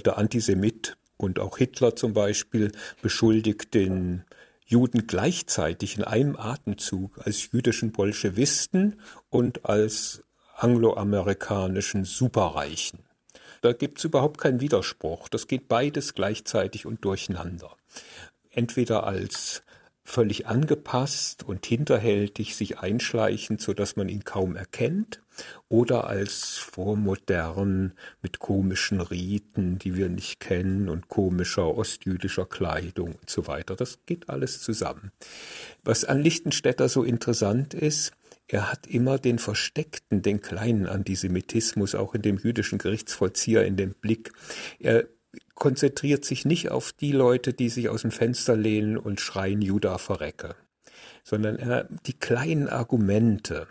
Der 0.04 0.18
Antisemit 0.18 0.96
und 1.16 1.38
auch 1.38 1.56
Hitler 1.58 1.96
zum 1.96 2.12
Beispiel 2.12 2.70
beschuldigt 3.02 3.74
den 3.74 4.24
Juden 4.66 5.06
gleichzeitig 5.06 5.96
in 5.96 6.04
einem 6.04 6.36
Atemzug 6.36 7.18
als 7.24 7.50
jüdischen 7.50 7.92
Bolschewisten 7.92 9.00
und 9.30 9.64
als 9.64 10.22
angloamerikanischen 10.56 12.04
Superreichen. 12.04 13.00
Da 13.64 13.73
gibt's 13.73 14.04
überhaupt 14.04 14.37
keinen 14.37 14.61
Widerspruch. 14.61 15.30
Das 15.30 15.47
geht 15.49 15.68
beides 15.68 16.12
gleichzeitig 16.12 16.85
und 16.85 17.02
durcheinander. 17.02 17.75
Entweder 18.50 19.06
als 19.06 19.62
völlig 20.02 20.47
angepasst 20.47 21.44
und 21.44 21.64
hinterhältig 21.64 22.56
sich 22.56 22.80
einschleichend, 22.80 23.62
so 23.62 23.73
dass 23.73 23.97
man 23.97 24.11
ihn 24.11 24.23
kaum 24.23 24.54
erkennt, 24.54 25.23
oder 25.71 26.06
als 26.09 26.59
vormodern 26.59 27.94
mit 28.21 28.38
komischen 28.38 29.00
Riten, 29.00 29.78
die 29.78 29.97
wir 29.97 30.11
nicht 30.11 30.40
kennen 30.40 30.90
und 30.90 31.09
komischer 31.09 31.75
ostjüdischer 31.75 32.44
Kleidung 32.44 33.14
und 33.14 33.30
so 33.30 33.47
weiter. 33.47 33.76
Das 33.76 34.00
geht 34.04 34.28
alles 34.28 34.61
zusammen. 34.61 35.11
Was 35.85 36.04
an 36.04 36.21
Lichtenstädter 36.21 36.90
so 36.90 37.02
interessant 37.02 37.73
ist, 37.73 38.12
er 38.46 38.70
hat 38.70 38.86
immer 38.86 39.18
den 39.18 39.38
versteckten, 39.38 40.22
den 40.22 40.40
kleinen 40.40 40.86
Antisemitismus 40.86 41.94
auch 41.94 42.14
in 42.14 42.22
dem 42.22 42.38
jüdischen 42.38 42.78
Gerichtsvollzieher 42.78 43.64
in 43.64 43.76
den 43.76 43.94
Blick. 43.94 44.32
Er 44.78 45.06
konzentriert 45.54 46.24
sich 46.24 46.44
nicht 46.44 46.70
auf 46.70 46.92
die 46.92 47.12
Leute, 47.12 47.54
die 47.54 47.68
sich 47.68 47.88
aus 47.88 48.02
dem 48.02 48.10
Fenster 48.10 48.56
lehnen 48.56 48.96
und 48.96 49.20
schreien 49.20 49.62
Juda 49.62 49.98
verrecke, 49.98 50.56
sondern 51.22 51.56
er, 51.56 51.88
die 52.06 52.12
kleinen 52.12 52.68
Argumente, 52.68 53.66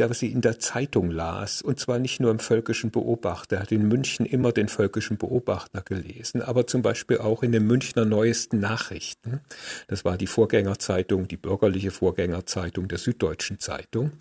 er 0.00 0.12
sie 0.14 0.32
in 0.32 0.40
der 0.40 0.58
Zeitung 0.58 1.10
las, 1.10 1.62
und 1.62 1.78
zwar 1.78 1.98
nicht 1.98 2.20
nur 2.20 2.30
im 2.30 2.38
Völkischen 2.38 2.90
Beobachter. 2.90 3.56
Er 3.56 3.62
hat 3.62 3.72
in 3.72 3.88
München 3.88 4.26
immer 4.26 4.52
den 4.52 4.68
Völkischen 4.68 5.18
Beobachter 5.18 5.82
gelesen, 5.82 6.42
aber 6.42 6.66
zum 6.66 6.82
Beispiel 6.82 7.18
auch 7.18 7.42
in 7.42 7.52
den 7.52 7.66
Münchner 7.66 8.04
Neuesten 8.04 8.60
Nachrichten. 8.60 9.40
Das 9.88 10.04
war 10.04 10.16
die 10.16 10.26
Vorgängerzeitung, 10.26 11.28
die 11.28 11.36
bürgerliche 11.36 11.90
Vorgängerzeitung 11.90 12.88
der 12.88 12.98
Süddeutschen 12.98 13.58
Zeitung. 13.58 14.12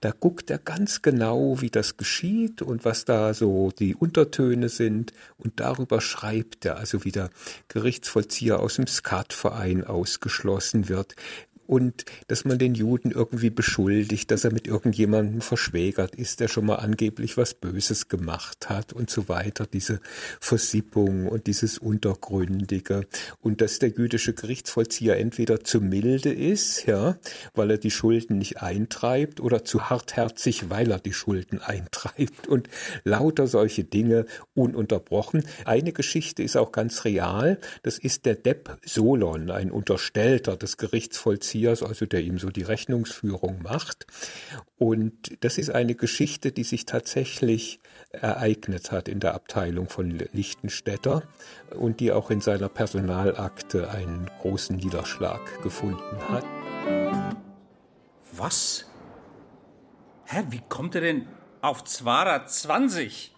Da 0.00 0.10
guckt 0.10 0.50
er 0.50 0.58
ganz 0.58 1.02
genau, 1.02 1.60
wie 1.60 1.70
das 1.70 1.96
geschieht 1.96 2.62
und 2.62 2.84
was 2.84 3.04
da 3.04 3.34
so 3.34 3.70
die 3.70 3.94
Untertöne 3.94 4.68
sind. 4.68 5.12
Und 5.38 5.60
darüber 5.60 6.00
schreibt 6.00 6.64
er, 6.64 6.76
also 6.76 7.04
wie 7.04 7.12
der 7.12 7.30
Gerichtsvollzieher 7.68 8.60
aus 8.60 8.76
dem 8.76 8.86
Skatverein 8.86 9.84
ausgeschlossen 9.84 10.88
wird, 10.88 11.16
und 11.72 12.04
dass 12.28 12.44
man 12.44 12.58
den 12.58 12.74
Juden 12.74 13.12
irgendwie 13.12 13.48
beschuldigt, 13.48 14.30
dass 14.30 14.44
er 14.44 14.52
mit 14.52 14.66
irgendjemandem 14.66 15.40
verschwägert 15.40 16.14
ist, 16.14 16.40
der 16.40 16.48
schon 16.48 16.66
mal 16.66 16.74
angeblich 16.74 17.38
was 17.38 17.54
Böses 17.54 18.10
gemacht 18.10 18.68
hat 18.68 18.92
und 18.92 19.08
so 19.08 19.30
weiter. 19.30 19.66
Diese 19.66 20.00
Versippung 20.38 21.28
und 21.28 21.46
dieses 21.46 21.78
Untergründige 21.78 23.06
und 23.40 23.62
dass 23.62 23.78
der 23.78 23.88
jüdische 23.88 24.34
Gerichtsvollzieher 24.34 25.16
entweder 25.16 25.64
zu 25.64 25.80
milde 25.80 26.30
ist, 26.30 26.84
ja, 26.84 27.16
weil 27.54 27.70
er 27.70 27.78
die 27.78 27.90
Schulden 27.90 28.36
nicht 28.36 28.60
eintreibt 28.60 29.40
oder 29.40 29.64
zu 29.64 29.88
hartherzig, 29.88 30.68
weil 30.68 30.90
er 30.90 30.98
die 30.98 31.14
Schulden 31.14 31.58
eintreibt 31.58 32.48
und 32.48 32.68
lauter 33.04 33.46
solche 33.46 33.84
Dinge 33.84 34.26
ununterbrochen. 34.52 35.44
Eine 35.64 35.92
Geschichte 35.92 36.42
ist 36.42 36.58
auch 36.58 36.70
ganz 36.70 37.06
real. 37.06 37.58
Das 37.82 37.96
ist 37.96 38.26
der 38.26 38.34
Depp 38.34 38.76
Solon, 38.84 39.50
ein 39.50 39.70
Unterstellter 39.70 40.58
des 40.58 40.76
Gerichtsvollziehers 40.76 41.61
Messias, 41.62 41.82
also 41.82 42.06
der 42.06 42.20
ihm 42.20 42.38
so 42.38 42.50
die 42.50 42.62
Rechnungsführung 42.62 43.62
macht. 43.62 44.06
Und 44.76 45.44
das 45.44 45.58
ist 45.58 45.70
eine 45.70 45.94
Geschichte, 45.94 46.52
die 46.52 46.64
sich 46.64 46.86
tatsächlich 46.86 47.80
ereignet 48.10 48.90
hat 48.90 49.08
in 49.08 49.20
der 49.20 49.34
Abteilung 49.34 49.88
von 49.88 50.10
Lichtenstädter 50.32 51.22
und 51.70 52.00
die 52.00 52.12
auch 52.12 52.30
in 52.30 52.40
seiner 52.40 52.68
Personalakte 52.68 53.90
einen 53.90 54.28
großen 54.40 54.76
Niederschlag 54.76 55.40
gefunden 55.62 56.18
hat. 56.28 56.44
Was? 58.32 58.86
Hä, 60.24 60.44
wie 60.50 60.62
kommt 60.68 60.94
er 60.94 61.02
denn 61.02 61.28
auf 61.60 61.84
220? 61.84 63.34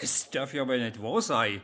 Das 0.00 0.30
darf 0.30 0.52
ja 0.54 0.62
aber 0.62 0.76
nicht 0.76 1.02
wahr 1.02 1.22
sein. 1.22 1.60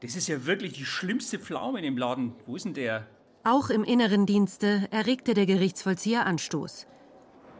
Das 0.00 0.16
ist 0.16 0.28
ja 0.28 0.46
wirklich 0.46 0.74
die 0.74 0.84
schlimmste 0.84 1.38
Pflaume 1.38 1.78
in 1.78 1.84
dem 1.84 1.98
Laden. 1.98 2.34
Wo 2.46 2.56
ist 2.56 2.64
denn 2.64 2.74
der? 2.74 3.06
Auch 3.50 3.70
im 3.70 3.82
inneren 3.82 4.26
Dienste 4.26 4.88
erregte 4.90 5.32
der 5.32 5.46
Gerichtsvollzieher 5.46 6.26
Anstoß. 6.26 6.86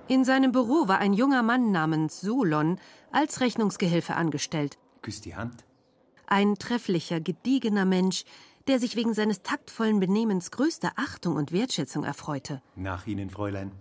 In 0.07 0.23
seinem 0.23 0.53
Büro 0.53 0.87
war 0.87 0.99
ein 0.99 1.15
junger 1.15 1.43
Mann 1.43 1.71
namens 1.73 2.21
Solon 2.21 2.79
als 3.11 3.41
Rechnungsgehilfe 3.41 4.15
angestellt. 4.15 4.77
Küss 5.01 5.23
die 5.23 5.35
Hand. 5.35 5.65
Ein 6.27 6.57
trefflicher, 6.57 7.23
gediegener 7.23 7.87
Mensch, 7.87 8.25
der 8.67 8.79
sich 8.79 8.97
wegen 8.97 9.15
seines 9.15 9.41
taktvollen 9.41 9.99
Benehmens 9.99 10.51
größter 10.51 10.93
Achtung 10.97 11.37
und 11.37 11.53
Wertschätzung 11.53 12.05
erfreute. 12.05 12.61
Nach 12.77 13.07
Ihnen, 13.07 13.31
Fräulein. 13.31 13.73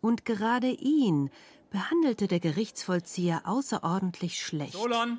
Und 0.00 0.24
gerade 0.24 0.68
ihn 0.68 1.28
behandelte 1.68 2.28
der 2.28 2.40
Gerichtsvollzieher 2.40 3.42
außerordentlich 3.44 4.40
schlecht. 4.40 4.72
Solon! 4.72 5.18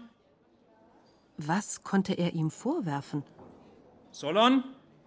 Was 1.37 1.83
konnte 1.83 2.13
er 2.13 2.33
ihm 2.33 2.49
vorwerfen? 2.49 3.21
Solon? 4.09 4.63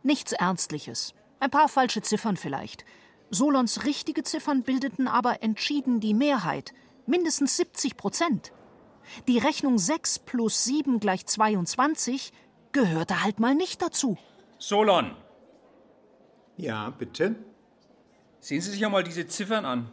Nichts 0.07 0.31
Ernstliches. 0.31 1.15
Ein 1.41 1.51
paar 1.51 1.69
falsche 1.69 2.01
Ziffern 2.01 2.37
vielleicht. 2.37 2.85
Solons 3.31 3.85
richtige 3.85 4.23
Ziffern 4.23 4.63
bildeten 4.63 5.09
aber 5.09 5.43
entschieden 5.43 5.99
die 5.99 6.15
Mehrheit. 6.15 6.73
Mindestens 7.07 7.57
70 7.57 7.97
Prozent. 7.97 8.53
Die 9.27 9.39
Rechnung 9.39 9.79
6 9.79 10.21
plus 10.21 10.63
7 10.63 11.01
gleich 11.01 11.27
22 11.27 12.33
gehörte 12.71 13.25
halt 13.25 13.41
mal 13.41 13.57
nicht 13.57 13.83
dazu. 13.83 14.17
Solon! 14.59 15.17
Ja, 16.57 16.91
bitte? 16.91 17.35
Sehen 18.39 18.61
Sie 18.61 18.71
sich 18.71 18.87
einmal 18.87 19.03
diese 19.03 19.27
Ziffern 19.27 19.65
an. 19.65 19.93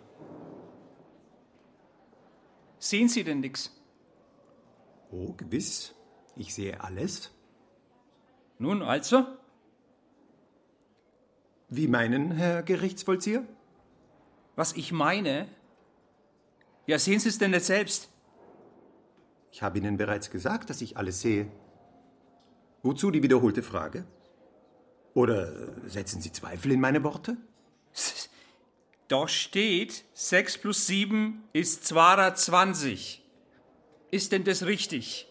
Sehen 2.77 3.09
Sie 3.09 3.23
denn 3.23 3.39
nichts? 3.39 3.75
Oh, 5.09 5.33
gewiss. 5.33 5.95
Ich 6.35 6.53
sehe 6.53 6.81
alles. 6.81 7.31
Nun 8.59 8.83
also? 8.83 9.25
Wie 11.69 11.87
meinen, 11.87 12.31
Herr 12.31 12.63
Gerichtsvollzieher? 12.63 13.43
Was 14.55 14.73
ich 14.73 14.91
meine? 14.91 15.47
Ja, 16.85 16.99
sehen 16.99 17.19
Sie 17.19 17.29
es 17.29 17.37
denn 17.37 17.51
nicht 17.51 17.65
selbst? 17.65 18.09
Ich 19.51 19.61
habe 19.61 19.77
Ihnen 19.77 19.97
bereits 19.97 20.29
gesagt, 20.29 20.69
dass 20.69 20.81
ich 20.81 20.97
alles 20.97 21.21
sehe. 21.21 21.47
Wozu 22.81 23.11
die 23.11 23.23
wiederholte 23.23 23.63
Frage? 23.63 24.05
Oder 25.13 25.53
setzen 25.87 26.21
Sie 26.21 26.31
Zweifel 26.31 26.71
in 26.71 26.81
meine 26.81 27.03
Worte? 27.03 27.37
Da 29.09 29.27
steht, 29.27 30.05
6 30.13 30.59
plus 30.59 30.87
7 30.87 31.43
ist 31.51 31.85
22. 31.85 33.21
Ist 34.09 34.31
denn 34.31 34.43
das 34.43 34.65
richtig? 34.65 35.27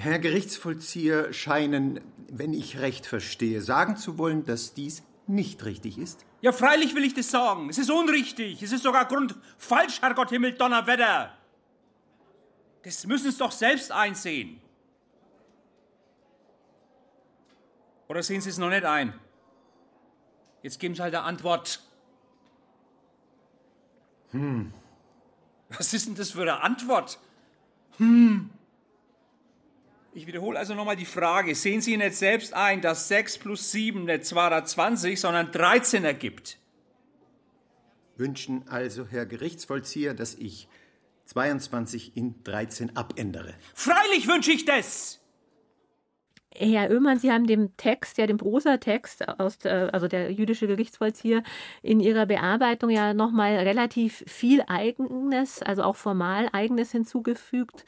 Herr 0.00 0.18
Gerichtsvollzieher 0.18 1.34
scheinen, 1.34 2.00
wenn 2.30 2.54
ich 2.54 2.78
recht 2.78 3.04
verstehe, 3.04 3.60
sagen 3.60 3.98
zu 3.98 4.16
wollen, 4.16 4.46
dass 4.46 4.72
dies 4.72 5.02
nicht 5.26 5.62
richtig 5.66 5.98
ist. 5.98 6.24
Ja, 6.40 6.52
freilich 6.52 6.94
will 6.94 7.04
ich 7.04 7.12
das 7.12 7.30
sagen. 7.30 7.68
Es 7.68 7.76
ist 7.76 7.90
unrichtig. 7.90 8.62
Es 8.62 8.72
ist 8.72 8.82
sogar 8.82 9.04
grundfalsch, 9.04 10.00
Herrgott 10.00 10.30
Himmel, 10.30 10.54
Donnerwetter. 10.54 11.36
Das 12.82 13.06
müssen 13.06 13.30
Sie 13.30 13.36
doch 13.36 13.52
selbst 13.52 13.92
einsehen. 13.92 14.62
Oder 18.08 18.22
sehen 18.22 18.40
Sie 18.40 18.48
es 18.48 18.56
noch 18.56 18.70
nicht 18.70 18.86
ein? 18.86 19.12
Jetzt 20.62 20.80
geben 20.80 20.94
Sie 20.94 21.02
halt 21.02 21.14
eine 21.14 21.24
Antwort. 21.24 21.82
Hm. 24.30 24.72
Was 25.68 25.92
ist 25.92 26.06
denn 26.06 26.14
das 26.14 26.30
für 26.30 26.40
eine 26.40 26.62
Antwort? 26.62 27.18
Hm. 27.98 28.48
Ich 30.12 30.26
wiederhole 30.26 30.58
also 30.58 30.74
nochmal 30.74 30.96
die 30.96 31.04
Frage. 31.04 31.54
Sehen 31.54 31.80
Sie 31.80 31.96
nicht 31.96 32.16
selbst 32.16 32.52
ein, 32.52 32.80
dass 32.80 33.06
6 33.08 33.38
plus 33.38 33.70
7 33.70 34.04
nicht 34.04 34.24
220, 34.24 35.20
sondern 35.20 35.52
13 35.52 36.04
ergibt? 36.04 36.58
Wünschen 38.16 38.66
also, 38.68 39.06
Herr 39.06 39.24
Gerichtsvollzieher, 39.24 40.14
dass 40.14 40.34
ich 40.34 40.68
22 41.26 42.16
in 42.16 42.42
13 42.42 42.96
abändere? 42.96 43.54
Freilich 43.72 44.26
wünsche 44.26 44.50
ich 44.50 44.64
das! 44.64 45.19
Herr 46.60 46.90
Oehmann, 46.90 47.18
Sie 47.18 47.32
haben 47.32 47.46
dem 47.46 47.76
Text, 47.78 48.18
ja 48.18 48.26
dem 48.26 48.36
Prosa-Text 48.36 49.26
aus, 49.40 49.64
also 49.64 50.08
der 50.08 50.30
jüdische 50.30 50.66
Gerichtsvollzieher 50.66 51.42
in 51.82 52.00
Ihrer 52.00 52.26
Bearbeitung 52.26 52.90
ja 52.90 53.14
nochmal 53.14 53.56
relativ 53.56 54.22
viel 54.26 54.62
Eigenes, 54.66 55.62
also 55.62 55.82
auch 55.82 55.96
formal 55.96 56.48
Eigenes 56.52 56.92
hinzugefügt, 56.92 57.84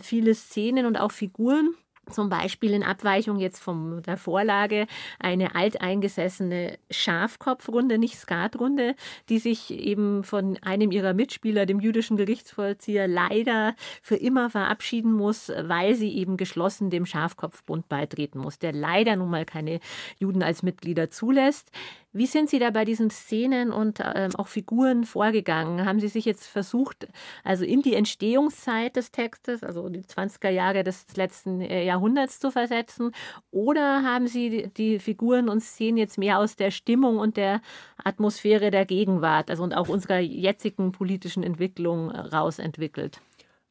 viele 0.00 0.34
Szenen 0.34 0.86
und 0.86 0.96
auch 0.96 1.12
Figuren 1.12 1.74
zum 2.10 2.28
Beispiel 2.28 2.72
in 2.72 2.82
Abweichung 2.82 3.38
jetzt 3.38 3.60
von 3.60 4.02
der 4.02 4.16
Vorlage 4.16 4.86
eine 5.18 5.54
alteingesessene 5.54 6.78
Schafkopfrunde, 6.90 7.98
nicht 7.98 8.18
Skatrunde, 8.18 8.94
die 9.28 9.38
sich 9.38 9.70
eben 9.70 10.24
von 10.24 10.58
einem 10.62 10.90
ihrer 10.90 11.14
Mitspieler, 11.14 11.66
dem 11.66 11.80
jüdischen 11.80 12.16
Gerichtsvollzieher, 12.16 13.08
leider 13.08 13.74
für 14.02 14.16
immer 14.16 14.50
verabschieden 14.50 15.12
muss, 15.12 15.50
weil 15.62 15.94
sie 15.94 16.14
eben 16.16 16.36
geschlossen 16.36 16.90
dem 16.90 17.06
Schafkopfbund 17.06 17.88
beitreten 17.88 18.38
muss, 18.38 18.58
der 18.58 18.72
leider 18.72 19.16
nun 19.16 19.30
mal 19.30 19.44
keine 19.44 19.80
Juden 20.18 20.42
als 20.42 20.62
Mitglieder 20.62 21.10
zulässt. 21.10 21.70
Wie 22.16 22.26
sind 22.26 22.48
Sie 22.48 22.60
da 22.60 22.70
bei 22.70 22.84
diesen 22.84 23.10
Szenen 23.10 23.72
und 23.72 23.98
ähm, 24.00 24.30
auch 24.36 24.46
Figuren 24.46 25.02
vorgegangen? 25.02 25.84
Haben 25.84 25.98
Sie 25.98 26.06
sich 26.06 26.24
jetzt 26.24 26.46
versucht, 26.46 27.08
also 27.42 27.64
in 27.64 27.82
die 27.82 27.94
Entstehungszeit 27.94 28.94
des 28.94 29.10
Textes, 29.10 29.64
also 29.64 29.88
die 29.88 30.02
20er 30.02 30.48
Jahre 30.48 30.84
des 30.84 31.06
letzten 31.16 31.60
äh, 31.60 31.84
Jahrhunderts 31.84 32.38
zu 32.38 32.52
versetzen? 32.52 33.10
Oder 33.50 34.04
haben 34.04 34.28
Sie 34.28 34.48
die, 34.48 34.68
die 34.68 34.98
Figuren 35.00 35.48
und 35.48 35.60
Szenen 35.60 35.96
jetzt 35.96 36.16
mehr 36.16 36.38
aus 36.38 36.54
der 36.54 36.70
Stimmung 36.70 37.18
und 37.18 37.36
der 37.36 37.60
Atmosphäre 38.04 38.70
der 38.70 38.86
Gegenwart, 38.86 39.50
also 39.50 39.64
und 39.64 39.74
auch 39.74 39.88
unserer 39.88 40.20
jetzigen 40.20 40.92
politischen 40.92 41.42
Entwicklung 41.42 42.12
äh, 42.12 42.20
rausentwickelt? 42.20 43.20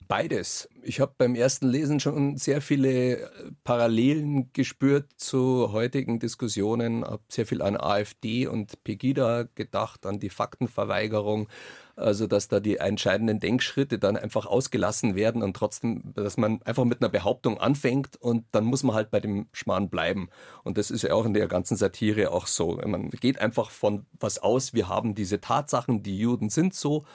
Beides. 0.08 0.70
Ich 0.82 1.00
habe 1.00 1.14
beim 1.18 1.36
ersten 1.36 1.68
Lesen 1.68 2.00
schon 2.00 2.38
sehr 2.38 2.62
viele 2.62 3.18
äh, 3.18 3.28
Parallelen 3.64 4.52
gespürt 4.54 5.12
zu 5.18 5.72
heutigen 5.72 6.20
Diskussionen, 6.20 7.06
habe 7.06 7.22
sehr 7.30 7.46
viel 7.46 7.62
an 7.62 7.78
AfD 7.78 8.48
und 8.48 8.84
Pegida 8.84 9.44
gedacht, 9.56 10.06
an 10.06 10.20
die 10.20 10.30
Faktenverweigerung, 10.30 11.48
also 11.96 12.28
dass 12.28 12.48
da 12.48 12.60
die 12.60 12.78
entscheidenden 12.78 13.40
Denkschritte 13.40 14.00
dann 14.00 14.18
einfach 14.18 14.46
ausgelassen 14.46 15.16
werden 15.16 15.44
und 15.44 15.56
trotzdem, 15.56 16.14
dass 16.16 16.38
man 16.38 16.62
einfach 16.64 16.86
mit 16.86 17.02
einer 17.02 17.10
Behauptung 17.10 17.60
anfängt 17.60 18.16
und 18.18 18.46
dann 18.52 18.66
muss 18.66 18.84
man 18.84 18.96
halt 18.96 19.12
bei 19.12 19.20
dem 19.20 19.48
Schmarrn 19.54 19.90
bleiben. 19.90 20.30
Und 20.64 20.78
das 20.78 20.92
ist 20.92 21.04
ja 21.04 21.14
auch 21.14 21.26
in 21.26 21.34
der 21.34 21.48
ganzen 21.48 21.78
Satire 21.78 22.32
auch 22.32 22.48
so. 22.48 22.80
Man 22.86 23.10
geht 23.10 23.40
einfach 23.40 23.70
von 23.70 24.06
was 24.20 24.40
aus, 24.40 24.74
wir 24.74 24.90
haben 24.90 25.16
diese 25.16 25.40
Tatsachen, 25.40 26.04
die 26.04 26.18
Juden 26.18 26.50
sind 26.50 26.74
so 26.74 27.06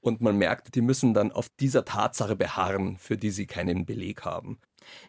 und 0.00 0.20
man 0.20 0.36
merkt, 0.36 0.74
die 0.74 0.80
müssen 0.82 1.14
dann 1.14 1.32
auf 1.32 1.48
dieser 1.60 1.84
Tatsache 1.84 2.36
beharren, 2.36 2.96
für 2.98 3.16
die 3.16 3.30
sie 3.30 3.46
keinen 3.46 3.86
Beleg 3.86 4.24
haben. 4.24 4.58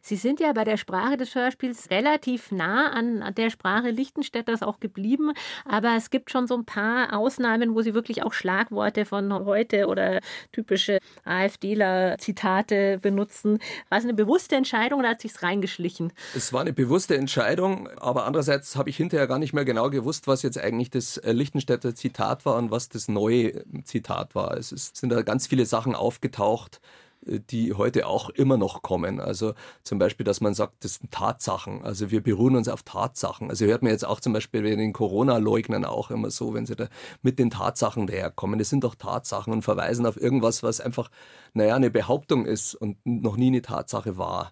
Sie 0.01 0.15
sind 0.15 0.39
ja 0.39 0.53
bei 0.53 0.63
der 0.63 0.77
Sprache 0.77 1.17
des 1.17 1.35
Hörspiels 1.35 1.89
relativ 1.89 2.51
nah 2.51 2.91
an 2.91 3.33
der 3.35 3.49
Sprache 3.49 3.89
Lichtenstädters 3.91 4.63
auch 4.63 4.79
geblieben, 4.79 5.33
aber 5.65 5.95
es 5.95 6.09
gibt 6.09 6.31
schon 6.31 6.47
so 6.47 6.55
ein 6.55 6.65
paar 6.65 7.17
Ausnahmen, 7.17 7.75
wo 7.75 7.81
Sie 7.81 7.93
wirklich 7.93 8.23
auch 8.23 8.33
Schlagworte 8.33 9.05
von 9.05 9.31
heute 9.45 9.87
oder 9.87 10.19
typische 10.51 10.99
AfDler-Zitate 11.23 12.99
benutzen. 12.99 13.59
War 13.89 13.97
es 13.97 14.03
eine 14.03 14.13
bewusste 14.13 14.55
Entscheidung 14.55 14.99
oder 14.99 15.09
hat 15.09 15.21
sich's 15.21 15.43
reingeschlichen? 15.43 16.13
Es 16.35 16.53
war 16.53 16.61
eine 16.61 16.73
bewusste 16.73 17.17
Entscheidung, 17.17 17.87
aber 17.97 18.25
andererseits 18.25 18.75
habe 18.75 18.89
ich 18.89 18.97
hinterher 18.97 19.27
gar 19.27 19.39
nicht 19.39 19.53
mehr 19.53 19.65
genau 19.65 19.89
gewusst, 19.89 20.27
was 20.27 20.41
jetzt 20.41 20.57
eigentlich 20.57 20.89
das 20.89 21.17
äh, 21.17 21.31
Lichtenstädter 21.31 21.95
Zitat 21.95 22.45
war 22.45 22.57
und 22.57 22.71
was 22.71 22.89
das 22.89 23.07
neue 23.07 23.63
Zitat 23.83 24.35
war. 24.35 24.57
Es 24.57 24.69
sind 24.69 25.09
da 25.09 25.21
ganz 25.21 25.47
viele 25.47 25.65
Sachen 25.65 25.95
aufgetaucht, 25.95 26.81
die 27.23 27.73
heute 27.73 28.07
auch 28.07 28.29
immer 28.29 28.57
noch 28.57 28.81
kommen. 28.81 29.19
Also 29.19 29.53
zum 29.83 29.99
Beispiel, 29.99 30.23
dass 30.23 30.41
man 30.41 30.53
sagt, 30.53 30.83
das 30.83 30.95
sind 30.95 31.11
Tatsachen. 31.11 31.83
Also 31.83 32.11
wir 32.11 32.21
beruhen 32.21 32.55
uns 32.55 32.67
auf 32.67 32.83
Tatsachen. 32.83 33.49
Also 33.49 33.65
hört 33.65 33.83
man 33.83 33.91
jetzt 33.91 34.05
auch 34.05 34.19
zum 34.19 34.33
Beispiel 34.33 34.63
bei 34.63 34.75
den 34.75 34.93
Corona-Leugnern 34.93 35.85
auch 35.85 36.09
immer 36.09 36.31
so, 36.31 36.53
wenn 36.53 36.65
sie 36.65 36.75
da 36.75 36.87
mit 37.21 37.37
den 37.37 37.51
Tatsachen 37.51 38.07
daherkommen. 38.07 38.57
Das 38.59 38.69
sind 38.69 38.83
doch 38.83 38.95
Tatsachen 38.95 39.53
und 39.53 39.61
verweisen 39.61 40.05
auf 40.05 40.19
irgendwas, 40.19 40.63
was 40.63 40.81
einfach, 40.81 41.11
naja, 41.53 41.75
eine 41.75 41.91
Behauptung 41.91 42.45
ist 42.45 42.75
und 42.75 42.97
noch 43.05 43.37
nie 43.37 43.47
eine 43.47 43.61
Tatsache 43.61 44.17
war. 44.17 44.51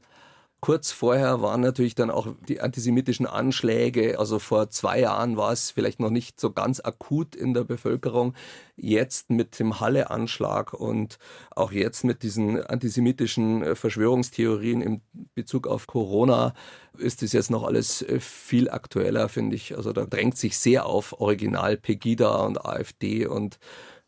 Kurz 0.61 0.91
vorher 0.91 1.41
waren 1.41 1.61
natürlich 1.61 1.95
dann 1.95 2.11
auch 2.11 2.27
die 2.49 2.59
antisemitischen 2.59 3.25
Anschläge. 3.25 4.19
Also 4.19 4.39
vor 4.39 4.69
zwei 4.69 4.99
Jahren 4.99 5.37
war 5.37 5.53
es 5.53 5.71
vielleicht 5.71 6.01
noch 6.01 6.09
nicht 6.09 6.37
so 6.37 6.51
ganz 6.51 6.81
akut 6.81 7.33
in 7.33 7.53
der 7.53 7.63
Bevölkerung. 7.63 8.33
Jetzt 8.75 9.29
mit 9.29 9.57
dem 9.57 9.79
Halle-Anschlag 9.79 10.73
und 10.73 11.17
auch 11.51 11.71
jetzt 11.71 12.03
mit 12.03 12.23
diesen 12.23 12.61
antisemitischen 12.61 13.63
äh, 13.63 13.75
Verschwörungstheorien 13.75 14.81
im 14.81 15.01
Bezug 15.33 15.65
auf 15.65 15.87
Corona 15.87 16.53
ist 16.97 17.23
es 17.23 17.31
jetzt 17.31 17.51
noch 17.51 17.63
alles 17.63 18.01
äh, 18.01 18.19
viel 18.19 18.69
aktueller, 18.69 19.29
finde 19.29 19.55
ich. 19.55 19.77
Also 19.77 19.93
da 19.93 20.05
drängt 20.05 20.37
sich 20.37 20.57
sehr 20.57 20.85
auf 20.85 21.21
Original 21.21 21.77
Pegida 21.77 22.35
und 22.45 22.65
AfD 22.65 23.27
und 23.27 23.59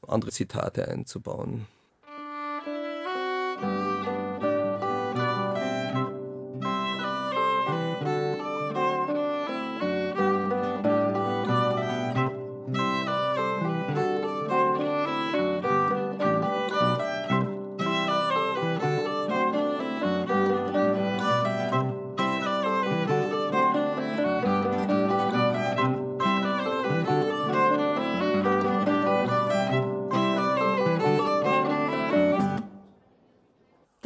andere 0.06 0.32
Zitate 0.32 0.88
einzubauen. 0.88 1.66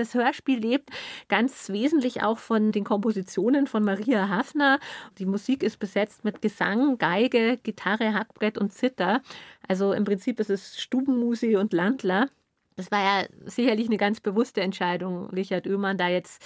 Das 0.05 0.13
Hörspiel 0.13 0.59
lebt 0.59 0.89
ganz 1.27 1.69
wesentlich 1.69 2.21
auch 2.21 2.37
von 2.37 2.71
den 2.71 2.83
Kompositionen 2.83 3.67
von 3.67 3.83
Maria 3.83 4.29
Hafner. 4.29 4.79
Die 5.17 5.25
Musik 5.25 5.63
ist 5.63 5.79
besetzt 5.79 6.23
mit 6.23 6.41
Gesang, 6.41 6.97
Geige, 6.97 7.57
Gitarre, 7.57 8.13
Hackbrett 8.13 8.57
und 8.57 8.71
Zither. 8.71 9.21
Also 9.67 9.93
im 9.93 10.05
Prinzip 10.05 10.39
ist 10.39 10.49
es 10.49 10.79
Stubenmusi 10.79 11.55
und 11.55 11.73
Landler. 11.73 12.29
Das 12.77 12.91
war 12.91 12.99
ja 12.99 13.25
sicherlich 13.45 13.87
eine 13.87 13.97
ganz 13.97 14.19
bewusste 14.19 14.59
Entscheidung, 14.59 15.29
Richard 15.29 15.65
Oehmann, 15.65 15.97
da 15.97 16.09
jetzt 16.09 16.43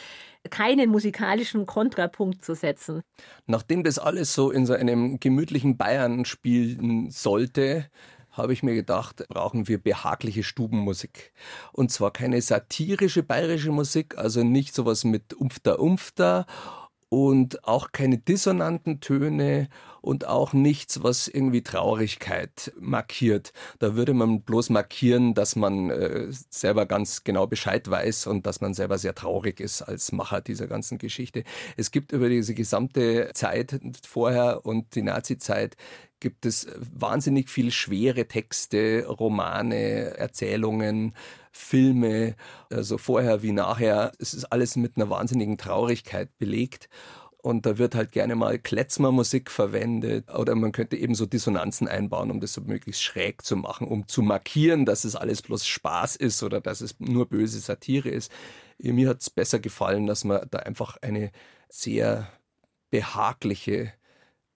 keinen 0.52 0.90
musikalischen 0.90 1.66
Kontrapunkt 1.66 2.46
zu 2.46 2.54
setzen. 2.54 3.02
Nachdem 3.48 3.84
das 3.84 3.98
alles 3.98 4.34
so 4.36 4.52
in 4.52 4.68
so 4.68 4.74
einem 4.74 5.20
gemütlichen 5.20 5.76
Bayern 5.76 6.26
spielen 6.26 7.10
sollte, 7.10 7.88
habe 8.40 8.54
ich 8.54 8.64
mir 8.64 8.74
gedacht, 8.74 9.26
brauchen 9.30 9.68
wir 9.68 9.78
behagliche 9.78 10.44
Stubenmusik. 10.44 11.32
Und 11.72 11.92
zwar 11.92 12.12
keine 12.12 12.42
satirische 12.42 13.22
bayerische 13.22 13.72
Musik, 13.72 14.18
also 14.18 14.44
nicht 14.44 14.74
sowas 14.74 15.04
mit 15.04 15.34
Umfter 15.36 15.80
Umfter 15.80 16.48
und 17.10 17.68
auch 17.68 17.92
keine 17.92 18.20
dissonanten 18.20 19.02
Töne 19.02 19.68
und 20.02 20.28
auch 20.28 20.54
nichts, 20.54 21.04
was 21.04 21.28
irgendwie 21.28 21.64
Traurigkeit 21.64 22.72
markiert. 22.80 23.52
Da 23.80 23.96
würde 23.96 24.14
man 24.14 24.42
bloß 24.42 24.70
markieren, 24.70 25.34
dass 25.34 25.56
man 25.56 25.90
äh, 25.90 26.28
selber 26.50 26.86
ganz 26.86 27.24
genau 27.24 27.48
Bescheid 27.48 27.90
weiß 27.90 28.28
und 28.28 28.46
dass 28.46 28.62
man 28.62 28.74
selber 28.74 28.98
sehr 28.98 29.16
traurig 29.16 29.60
ist 29.60 29.82
als 29.82 30.12
Macher 30.12 30.42
dieser 30.42 30.68
ganzen 30.68 31.00
Geschichte. 31.00 31.44
Es 31.78 31.92
gibt 31.92 32.12
über 32.12 32.30
diese 32.30 32.54
gesamte 32.54 33.32
Zeit 33.34 33.80
vorher 34.08 34.66
und 34.66 34.96
die 34.96 35.02
Nazi-Zeit 35.02 35.76
gibt 36.20 36.46
es 36.46 36.68
wahnsinnig 36.78 37.50
viel 37.50 37.72
schwere 37.72 38.28
Texte, 38.28 39.06
Romane, 39.08 40.18
Erzählungen, 40.18 41.14
Filme, 41.60 42.36
also 42.70 42.98
vorher 42.98 43.44
wie 43.44 43.52
nachher. 43.52 44.12
Es 44.20 44.34
ist 44.34 44.46
alles 44.46 44.76
mit 44.76 44.96
einer 44.96 45.10
wahnsinnigen 45.10 45.58
Traurigkeit 45.58 46.38
belegt. 46.38 46.90
Und 47.42 47.66
da 47.66 47.78
wird 47.78 47.96
halt 47.96 48.12
gerne 48.12 48.36
mal 48.36 48.60
Kletzmermusik 48.60 49.50
verwendet 49.50 50.30
oder 50.30 50.56
man 50.56 50.74
könnte 50.74 50.98
eben 50.98 51.16
so 51.16 51.26
Dissonanzen 51.26 51.88
einbauen, 51.88 52.32
um 52.32 52.42
das 52.42 52.52
so 52.54 52.62
möglichst 52.62 53.02
schräg 53.02 53.44
zu 53.44 53.56
machen, 53.56 53.88
um 53.88 54.08
zu 54.08 54.22
markieren, 54.22 54.86
dass 54.86 55.06
es 55.06 55.16
alles 55.16 55.42
bloß 55.42 55.66
Spaß 55.66 56.18
ist 56.18 56.44
oder 56.44 56.60
dass 56.60 56.82
es 56.82 57.00
nur 57.00 57.30
böse 57.30 57.60
Satire 57.60 58.10
ist. 58.10 58.30
Mir 58.78 59.10
hat 59.10 59.22
es 59.22 59.30
besser 59.30 59.60
gefallen, 59.60 60.06
dass 60.06 60.26
man 60.26 60.46
da 60.52 60.60
einfach 60.60 60.98
eine 61.02 61.32
sehr 61.70 62.30
behagliche 62.90 63.94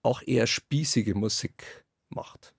auch 0.02 0.20
eher 0.26 0.46
spießige 0.46 1.14
Musik 1.14 1.86
macht. 2.10 2.53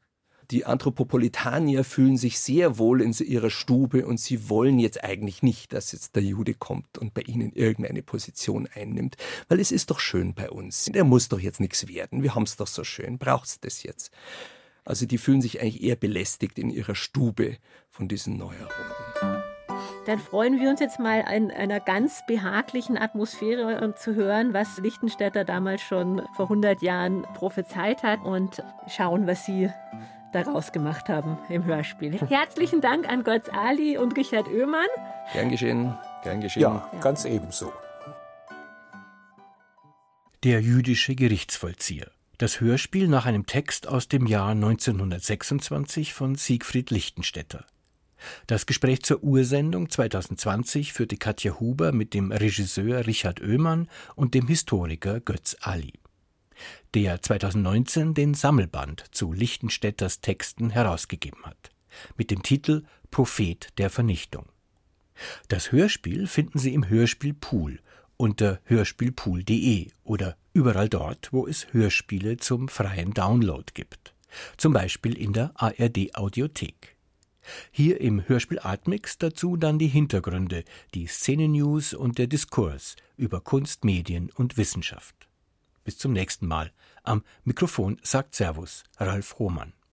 Die 0.51 0.65
Anthropopolitanier 0.65 1.83
fühlen 1.83 2.17
sich 2.17 2.39
sehr 2.39 2.77
wohl 2.77 3.01
in 3.01 3.13
ihrer 3.13 3.49
Stube 3.49 4.05
und 4.05 4.19
sie 4.19 4.49
wollen 4.49 4.79
jetzt 4.79 5.03
eigentlich 5.03 5.41
nicht, 5.41 5.73
dass 5.73 5.91
jetzt 5.91 6.15
der 6.15 6.23
Jude 6.23 6.53
kommt 6.53 6.97
und 6.97 7.13
bei 7.13 7.21
ihnen 7.21 7.51
irgendeine 7.53 8.03
Position 8.03 8.67
einnimmt, 8.73 9.15
weil 9.47 9.59
es 9.59 9.71
ist 9.71 9.89
doch 9.89 9.99
schön 9.99 10.33
bei 10.33 10.49
uns. 10.49 10.85
Der 10.85 11.03
muss 11.03 11.29
doch 11.29 11.39
jetzt 11.39 11.59
nichts 11.59 11.87
werden. 11.87 12.21
Wir 12.21 12.35
haben 12.35 12.43
es 12.43 12.57
doch 12.57 12.67
so 12.67 12.83
schön. 12.83 13.17
Braucht's 13.17 13.59
das 13.59 13.83
jetzt? 13.83 14.11
Also 14.83 15.07
die 15.07 15.17
fühlen 15.17 15.41
sich 15.41 15.61
eigentlich 15.61 15.81
eher 15.83 15.95
belästigt 15.95 16.59
in 16.59 16.69
ihrer 16.69 16.95
Stube 16.95 17.57
von 17.89 18.07
diesen 18.07 18.37
Neuerungen. 18.37 19.43
Dann 20.05 20.19
freuen 20.19 20.59
wir 20.59 20.69
uns 20.69 20.79
jetzt 20.79 20.99
mal 20.99 21.21
in 21.33 21.49
einer 21.49 21.79
ganz 21.79 22.21
behaglichen 22.27 22.95
Atmosphäre 22.95 23.95
zu 23.95 24.13
hören, 24.13 24.53
was 24.53 24.77
Lichtenstädter 24.77 25.43
damals 25.43 25.81
schon 25.81 26.21
vor 26.35 26.45
100 26.45 26.83
Jahren 26.83 27.23
prophezeit 27.33 28.03
hat 28.03 28.23
und 28.23 28.63
schauen, 28.87 29.25
was 29.25 29.45
Sie 29.45 29.71
daraus 30.35 30.71
gemacht 30.71 31.09
haben 31.09 31.37
im 31.49 31.63
Hörspiel. 31.65 32.19
Herzlichen 32.29 32.81
Dank 32.81 33.09
an 33.09 33.23
Götz 33.23 33.49
Ali 33.49 33.97
und 33.97 34.15
Richard 34.17 34.47
Oehmann. 34.47 34.87
Gern 35.33 35.49
geschehen, 35.49 35.97
gern 36.23 36.41
geschehen. 36.41 36.61
Ja, 36.61 36.91
ganz 37.01 37.25
ebenso. 37.25 37.71
Der 40.43 40.61
jüdische 40.61 41.15
Gerichtsvollzieher. 41.15 42.11
Das 42.37 42.59
Hörspiel 42.59 43.07
nach 43.07 43.25
einem 43.25 43.45
Text 43.45 43.87
aus 43.87 44.09
dem 44.09 44.27
Jahr 44.27 44.49
1926 44.49 46.13
von 46.13 46.35
Siegfried 46.35 46.91
Lichtenstädter. 46.91 47.65
Das 48.45 48.65
Gespräch 48.65 49.03
zur 49.03 49.23
Ursendung 49.23 49.89
2020 49.89 50.93
führte 50.93 51.17
Katja 51.17 51.59
Huber 51.59 51.91
mit 51.91 52.13
dem 52.13 52.31
Regisseur 52.31 53.07
Richard 53.07 53.41
Oehmann 53.41 53.87
und 54.15 54.33
dem 54.33 54.47
Historiker 54.47 55.19
Götz 55.19 55.55
Ali, 55.61 55.93
der 56.93 57.21
2019 57.21 58.13
den 58.13 58.33
Sammelband 58.33 59.05
zu 59.11 59.33
Lichtenstädters 59.33 60.21
Texten 60.21 60.69
herausgegeben 60.69 61.43
hat, 61.43 61.71
mit 62.17 62.31
dem 62.31 62.43
Titel 62.43 62.83
Prophet 63.11 63.69
der 63.77 63.89
Vernichtung. 63.89 64.45
Das 65.47 65.71
Hörspiel 65.71 66.27
finden 66.27 66.59
Sie 66.59 66.73
im 66.73 66.89
Hörspielpool 66.89 67.79
unter 68.17 68.59
hörspielpool.de 68.65 69.89
oder 70.03 70.37
überall 70.53 70.89
dort, 70.89 71.31
wo 71.31 71.47
es 71.47 71.73
Hörspiele 71.73 72.37
zum 72.37 72.67
freien 72.67 73.13
Download 73.13 73.65
gibt, 73.73 74.13
zum 74.57 74.73
Beispiel 74.73 75.17
in 75.17 75.33
der 75.33 75.51
ARD 75.55 76.15
Audiothek. 76.15 76.95
Hier 77.71 78.01
im 78.01 78.27
Hörspiel 78.27 78.59
Artmix 78.59 79.17
dazu 79.17 79.55
dann 79.55 79.77
die 79.77 79.87
Hintergründe, 79.87 80.63
die 80.93 81.05
Szene-News 81.05 81.93
und 81.93 82.17
der 82.17 82.27
Diskurs 82.27 82.95
über 83.17 83.39
Kunst, 83.39 83.85
Medien 83.85 84.31
und 84.31 84.57
Wissenschaft. 84.57 85.27
Bis 85.85 85.99
zum 85.99 86.13
nächsten 86.13 86.47
Mal. 86.47 86.71
Am 87.03 87.23
Mikrofon 87.43 87.99
sagt 88.01 88.33
Servus 88.33 88.83
Ralf 88.97 89.37
Hohmann. 89.37 89.75